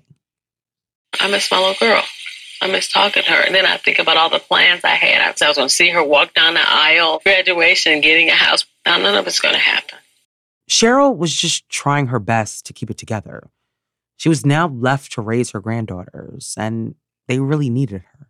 I 1.20 1.28
miss 1.28 1.48
my 1.48 1.61
little 1.61 1.76
girl. 1.78 2.02
I 2.61 2.66
miss 2.66 2.90
talking 2.90 3.22
to 3.22 3.30
her. 3.30 3.46
And 3.46 3.54
then 3.54 3.66
I 3.66 3.76
think 3.76 4.00
about 4.00 4.16
all 4.16 4.30
the 4.30 4.40
plans 4.40 4.80
I 4.83 4.96
had. 4.96 5.20
I 5.20 5.48
was 5.48 5.57
going 5.57 5.68
to 5.68 5.72
see 5.72 5.90
her 5.90 6.02
walk 6.02 6.35
down 6.35 6.54
the 6.54 6.68
aisle, 6.68 7.20
graduation, 7.22 8.00
getting 8.00 8.30
a 8.30 8.35
house. 8.35 8.64
Now, 8.85 8.96
none 8.96 9.14
of 9.14 9.28
it's 9.28 9.38
going 9.38 9.54
to 9.54 9.61
happen. 9.61 9.98
Cheryl 10.68 11.16
was 11.16 11.33
just 11.35 11.68
trying 11.68 12.09
her 12.09 12.18
best 12.18 12.66
to 12.66 12.72
keep 12.72 12.90
it 12.90 12.98
together. 12.98 13.50
She 14.16 14.29
was 14.29 14.46
now 14.46 14.68
left 14.68 15.12
to 15.12 15.22
raise 15.22 15.50
her 15.50 15.61
granddaughters, 15.61 16.55
and 16.57 16.94
they 17.29 17.38
really 17.38 17.68
needed 17.68 18.03
her. 18.12 18.29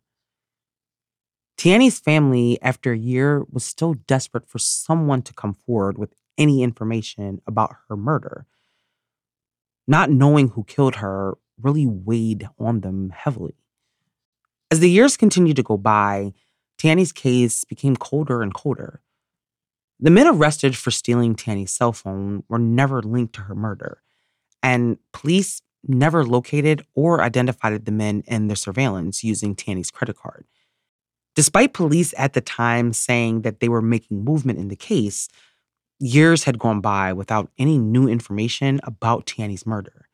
Tiane's 1.56 2.00
family, 2.00 2.58
after 2.62 2.92
a 2.92 2.98
year, 2.98 3.44
was 3.50 3.64
still 3.64 3.94
desperate 3.94 4.48
for 4.48 4.58
someone 4.58 5.22
to 5.22 5.32
come 5.32 5.54
forward 5.54 5.98
with 5.98 6.14
any 6.36 6.62
information 6.62 7.40
about 7.46 7.76
her 7.88 7.96
murder. 7.96 8.46
Not 9.86 10.10
knowing 10.10 10.48
who 10.48 10.64
killed 10.64 10.96
her 10.96 11.34
really 11.60 11.86
weighed 11.86 12.48
on 12.58 12.80
them 12.80 13.10
heavily. 13.10 13.54
As 14.70 14.80
the 14.80 14.90
years 14.90 15.16
continued 15.16 15.56
to 15.56 15.62
go 15.62 15.76
by, 15.76 16.32
Tiane's 16.78 17.12
case 17.12 17.64
became 17.64 17.96
colder 17.96 18.42
and 18.42 18.52
colder. 18.52 19.00
The 20.04 20.10
men 20.10 20.26
arrested 20.26 20.76
for 20.76 20.90
stealing 20.90 21.34
Tiane's 21.34 21.72
cell 21.72 21.94
phone 21.94 22.44
were 22.46 22.58
never 22.58 23.00
linked 23.00 23.36
to 23.36 23.40
her 23.40 23.54
murder, 23.54 24.02
and 24.62 24.98
police 25.14 25.62
never 25.82 26.26
located 26.26 26.84
or 26.94 27.22
identified 27.22 27.86
the 27.86 27.90
men 27.90 28.22
in 28.26 28.48
their 28.48 28.54
surveillance 28.54 29.24
using 29.24 29.54
Tiane's 29.54 29.90
credit 29.90 30.18
card. 30.18 30.44
Despite 31.34 31.72
police 31.72 32.12
at 32.18 32.34
the 32.34 32.42
time 32.42 32.92
saying 32.92 33.42
that 33.42 33.60
they 33.60 33.68
were 33.70 33.80
making 33.80 34.22
movement 34.22 34.58
in 34.58 34.68
the 34.68 34.76
case, 34.76 35.30
years 35.98 36.44
had 36.44 36.58
gone 36.58 36.82
by 36.82 37.14
without 37.14 37.50
any 37.56 37.78
new 37.78 38.06
information 38.06 38.82
about 38.84 39.24
Tiane's 39.24 39.64
murder. 39.64 40.10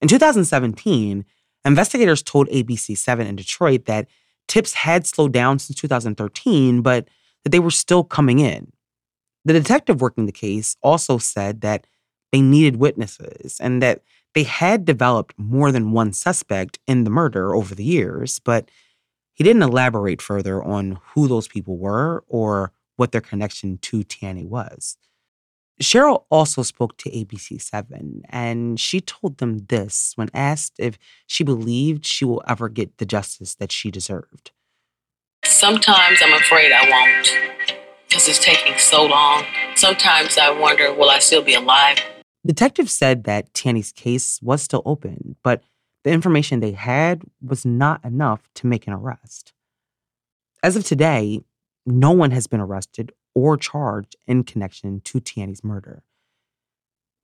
In 0.00 0.08
2017, 0.08 1.26
investigators 1.66 2.22
told 2.22 2.48
ABC 2.48 2.96
7 2.96 3.26
in 3.26 3.36
Detroit 3.36 3.84
that 3.84 4.08
tips 4.48 4.72
had 4.72 5.06
slowed 5.06 5.32
down 5.34 5.58
since 5.58 5.78
2013, 5.78 6.80
but 6.80 7.08
that 7.44 7.50
they 7.50 7.60
were 7.60 7.70
still 7.70 8.02
coming 8.02 8.40
in. 8.40 8.72
The 9.44 9.52
detective 9.52 10.00
working 10.00 10.26
the 10.26 10.32
case 10.32 10.76
also 10.82 11.18
said 11.18 11.60
that 11.60 11.86
they 12.32 12.40
needed 12.40 12.76
witnesses 12.76 13.58
and 13.60 13.82
that 13.82 14.02
they 14.34 14.42
had 14.42 14.84
developed 14.84 15.34
more 15.38 15.70
than 15.70 15.92
one 15.92 16.12
suspect 16.12 16.78
in 16.86 17.04
the 17.04 17.10
murder 17.10 17.54
over 17.54 17.74
the 17.74 17.84
years, 17.84 18.40
but 18.40 18.68
he 19.34 19.44
didn't 19.44 19.62
elaborate 19.62 20.22
further 20.22 20.62
on 20.62 20.98
who 21.12 21.28
those 21.28 21.46
people 21.46 21.76
were 21.76 22.24
or 22.26 22.72
what 22.96 23.12
their 23.12 23.20
connection 23.20 23.78
to 23.78 24.02
Tiane 24.02 24.48
was. 24.48 24.96
Cheryl 25.82 26.24
also 26.30 26.62
spoke 26.62 26.96
to 26.98 27.10
ABC7, 27.10 28.22
and 28.28 28.78
she 28.78 29.00
told 29.00 29.38
them 29.38 29.66
this 29.66 30.12
when 30.14 30.30
asked 30.32 30.74
if 30.78 30.98
she 31.26 31.42
believed 31.42 32.06
she 32.06 32.24
will 32.24 32.42
ever 32.46 32.68
get 32.68 32.98
the 32.98 33.06
justice 33.06 33.56
that 33.56 33.72
she 33.72 33.90
deserved. 33.90 34.52
Sometimes 35.44 36.20
I'm 36.22 36.32
afraid 36.34 36.72
I 36.72 36.88
won't 36.88 37.54
because 38.08 38.28
it's 38.28 38.42
taking 38.42 38.78
so 38.78 39.04
long. 39.04 39.44
Sometimes 39.76 40.38
I 40.38 40.50
wonder, 40.50 40.92
will 40.92 41.10
I 41.10 41.18
still 41.18 41.42
be 41.42 41.54
alive? 41.54 41.98
Detectives 42.46 42.92
said 42.92 43.24
that 43.24 43.52
Tiane's 43.54 43.92
case 43.92 44.40
was 44.42 44.62
still 44.62 44.82
open, 44.84 45.36
but 45.42 45.62
the 46.02 46.10
information 46.10 46.60
they 46.60 46.72
had 46.72 47.22
was 47.42 47.64
not 47.64 48.04
enough 48.04 48.48
to 48.54 48.66
make 48.66 48.86
an 48.86 48.92
arrest. 48.92 49.52
As 50.62 50.76
of 50.76 50.84
today, 50.84 51.40
no 51.86 52.10
one 52.10 52.30
has 52.30 52.46
been 52.46 52.60
arrested 52.60 53.12
or 53.34 53.56
charged 53.56 54.16
in 54.26 54.44
connection 54.44 55.00
to 55.02 55.20
Tiane's 55.20 55.62
murder. 55.62 56.02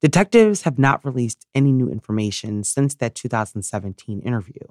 Detectives 0.02 0.62
have 0.62 0.78
not 0.78 1.04
released 1.04 1.46
any 1.54 1.72
new 1.72 1.88
information 1.88 2.64
since 2.64 2.94
that 2.96 3.14
2017 3.14 4.20
interview 4.20 4.62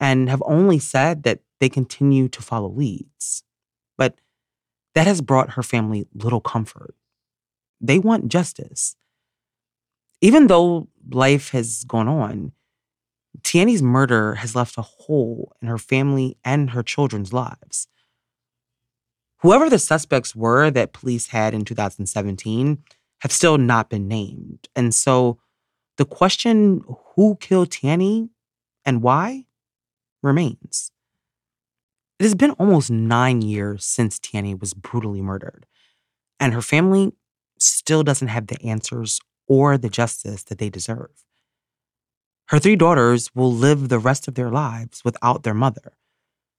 and 0.00 0.28
have 0.28 0.42
only 0.46 0.78
said 0.78 1.22
that 1.24 1.40
they 1.60 1.68
continue 1.68 2.28
to 2.28 2.42
follow 2.42 2.70
leads. 2.70 3.44
But 3.98 4.18
that 4.94 5.06
has 5.06 5.20
brought 5.20 5.52
her 5.52 5.62
family 5.62 6.06
little 6.14 6.40
comfort. 6.40 6.94
They 7.80 7.98
want 7.98 8.28
justice. 8.28 8.96
Even 10.20 10.48
though 10.48 10.88
life 11.10 11.50
has 11.50 11.84
gone 11.84 12.08
on, 12.08 12.52
Tiane's 13.42 13.82
murder 13.82 14.34
has 14.36 14.56
left 14.56 14.76
a 14.76 14.82
hole 14.82 15.52
in 15.62 15.68
her 15.68 15.78
family 15.78 16.36
and 16.44 16.70
her 16.70 16.82
children's 16.82 17.32
lives. 17.32 17.86
Whoever 19.38 19.70
the 19.70 19.78
suspects 19.78 20.34
were 20.34 20.70
that 20.70 20.92
police 20.92 21.28
had 21.28 21.54
in 21.54 21.64
2017 21.64 22.82
have 23.20 23.32
still 23.32 23.56
not 23.56 23.88
been 23.88 24.08
named. 24.08 24.68
And 24.74 24.94
so 24.94 25.38
the 25.96 26.04
question 26.04 26.82
who 27.14 27.36
killed 27.40 27.70
Tiane 27.70 28.30
and 28.84 29.02
why 29.02 29.46
remains. 30.22 30.90
It 32.18 32.24
has 32.24 32.34
been 32.34 32.50
almost 32.52 32.90
nine 32.90 33.40
years 33.42 33.84
since 33.84 34.18
Tiane 34.18 34.60
was 34.60 34.74
brutally 34.74 35.22
murdered, 35.22 35.66
and 36.38 36.52
her 36.52 36.62
family 36.62 37.12
still 37.58 38.02
doesn't 38.02 38.28
have 38.28 38.46
the 38.46 38.60
answers 38.62 39.20
or 39.46 39.78
the 39.78 39.88
justice 39.88 40.42
that 40.44 40.58
they 40.58 40.68
deserve. 40.68 41.10
Her 42.48 42.58
three 42.58 42.76
daughters 42.76 43.34
will 43.34 43.52
live 43.52 43.88
the 43.88 43.98
rest 43.98 44.28
of 44.28 44.34
their 44.34 44.50
lives 44.50 45.04
without 45.04 45.44
their 45.44 45.54
mother, 45.54 45.92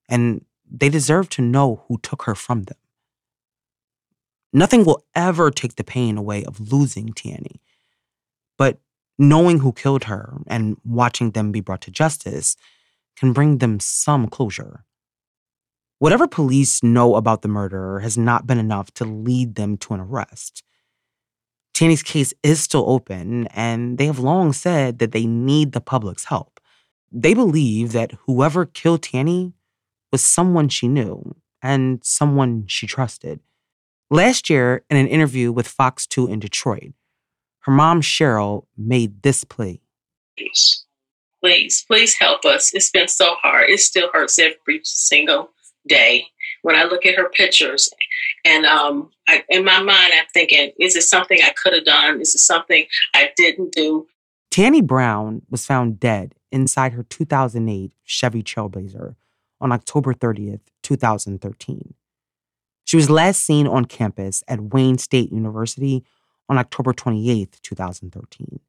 and 0.10 0.46
they 0.70 0.90
deserve 0.90 1.30
to 1.30 1.42
know 1.42 1.84
who 1.88 2.00
took 2.00 2.24
her 2.24 2.36
from 2.36 2.64
them. 2.64 2.78
Nothing 4.54 4.84
will 4.84 5.06
ever 5.16 5.52
take 5.52 5.76
the 5.76 5.84
pain 5.84 6.18
away 6.18 6.44
of 6.44 6.72
losing 6.72 7.10
Tiane, 7.10 7.60
but 8.58 8.80
knowing 9.18 9.60
who 9.60 9.72
killed 9.72 10.06
her 10.06 10.38
and 10.48 10.78
watching 10.84 11.32
them 11.32 11.52
be 11.52 11.62
brought 11.62 11.82
to 11.82 11.92
justice 11.92 12.56
can 13.22 13.34
bring 13.34 13.60
them 13.60 13.80
some 13.80 14.28
closure. 14.28 14.84
Whatever 16.00 16.28
police 16.28 16.82
know 16.82 17.14
about 17.16 17.44
the 17.44 17.48
murderer 17.48 18.00
has 18.00 18.18
not 18.18 18.48
been 18.48 18.58
enough 18.58 18.92
to 18.96 19.06
lead 19.06 19.54
them 19.54 19.78
to 19.78 19.94
an 19.94 20.00
arrest. 20.00 20.64
Tiane's 21.76 22.02
case 22.02 22.34
is 22.42 22.60
still 22.60 22.84
open, 22.90 23.46
and 23.48 24.00
they 24.00 24.08
have 24.08 24.18
long 24.18 24.54
said 24.54 24.98
that 24.98 25.12
they 25.12 25.28
need 25.28 25.72
the 25.72 25.80
public's 25.80 26.26
help. 26.26 26.60
They 27.12 27.36
believe 27.36 27.92
that 27.92 28.14
whoever 28.26 28.66
killed 28.66 29.04
Tiane 29.04 29.54
was 30.12 30.24
someone 30.24 30.68
she 30.68 30.88
knew 30.88 31.36
and 31.62 32.00
someone 32.04 32.64
she 32.66 32.88
trusted. 32.88 33.40
Last 34.10 34.50
year, 34.50 34.84
in 34.90 34.98
an 34.98 35.08
interview 35.08 35.52
with 35.52 35.68
Fox 35.68 36.08
2 36.08 36.28
in 36.28 36.40
Detroit, 36.40 36.94
her 37.60 37.72
mom, 37.72 38.02
Cheryl, 38.02 38.66
made 38.76 39.22
this 39.22 39.44
plea. 39.44 39.84
Please, 41.42 41.84
please 41.88 42.16
help 42.20 42.46
us. 42.46 42.74
It's 42.74 42.92
been 42.92 43.08
so 43.08 43.36
hard. 43.42 43.70
It 43.70 43.80
still 43.80 44.10
hurts 44.14 44.38
every 44.38 44.82
single 44.84 45.52
day 45.88 46.28
when 46.62 46.76
I 46.76 46.84
look 46.84 47.06
at 47.06 47.16
her 47.16 47.30
pictures. 47.30 47.90
And 48.46 48.66
um, 48.66 49.10
I, 49.28 49.44
in 49.50 49.66
my 49.66 49.82
mind, 49.82 50.14
I'm 50.16 50.26
thinking, 50.34 50.72
is 50.80 50.96
it 50.96 51.04
something 51.04 51.40
I 51.44 51.52
could 51.52 51.74
have 51.74 51.86
done? 51.86 52.22
Is 52.22 52.36
it 52.36 52.40
something 52.40 52.86
I 53.16 53.32
didn't 53.36 53.74
do? 53.74 54.08
Tiane 54.52 54.86
Brown 54.86 55.42
was 55.50 55.66
found 55.66 56.00
dead 56.00 56.36
inside 56.52 56.94
her 56.94 57.04
2008 57.04 57.94
Chevy 58.04 58.44
Trailblazer 58.44 59.16
on 59.60 59.72
October 59.72 60.14
30th, 60.14 60.62
2013. 60.84 61.94
She 62.84 62.98
was 62.98 63.10
last 63.10 63.46
seen 63.46 63.68
on 63.68 63.86
campus 63.86 64.44
at 64.48 64.74
Wayne 64.74 64.98
State 64.98 65.32
University 65.32 66.04
on 66.50 66.58
October 66.58 66.94
28th, 66.94 67.62
2013. 67.62 68.60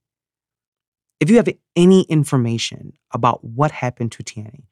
If 1.22 1.30
you 1.30 1.37
have 1.37 1.48
any 1.76 2.02
information 2.08 2.94
about 3.12 3.44
what 3.44 3.70
happened 3.70 4.11
to 4.11 4.24
Tiane 4.24 4.64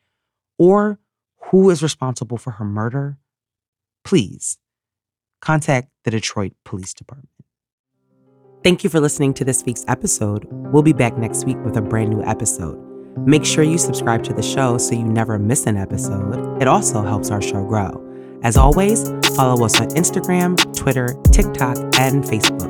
or 0.58 0.98
who 1.42 1.70
is 1.70 1.80
responsible 1.80 2.38
for 2.38 2.50
her 2.50 2.64
murder, 2.64 3.18
please 4.04 4.58
contact 5.40 5.90
the 6.02 6.10
Detroit 6.10 6.54
Police 6.64 6.92
Department. 6.92 7.30
Thank 8.64 8.82
you 8.82 8.90
for 8.90 8.98
listening 8.98 9.32
to 9.34 9.44
this 9.44 9.62
week's 9.64 9.84
episode. 9.86 10.44
We'll 10.50 10.82
be 10.82 10.92
back 10.92 11.16
next 11.16 11.44
week 11.44 11.56
with 11.64 11.76
a 11.76 11.82
brand 11.82 12.10
new 12.10 12.24
episode. 12.24 12.76
Make 13.16 13.44
sure 13.44 13.62
you 13.62 13.78
subscribe 13.78 14.24
to 14.24 14.32
the 14.32 14.42
show 14.42 14.76
so 14.76 14.96
you 14.96 15.04
never 15.04 15.38
miss 15.38 15.66
an 15.66 15.76
episode. 15.76 16.60
It 16.60 16.66
also 16.66 17.02
helps 17.02 17.30
our 17.30 17.40
show 17.40 17.64
grow. 17.64 18.04
As 18.42 18.56
always, 18.56 19.08
follow 19.36 19.64
us 19.64 19.80
on 19.80 19.86
Instagram, 19.90 20.56
Twitter, 20.76 21.14
TikTok, 21.30 21.76
and 21.96 22.24
Facebook. 22.24 22.69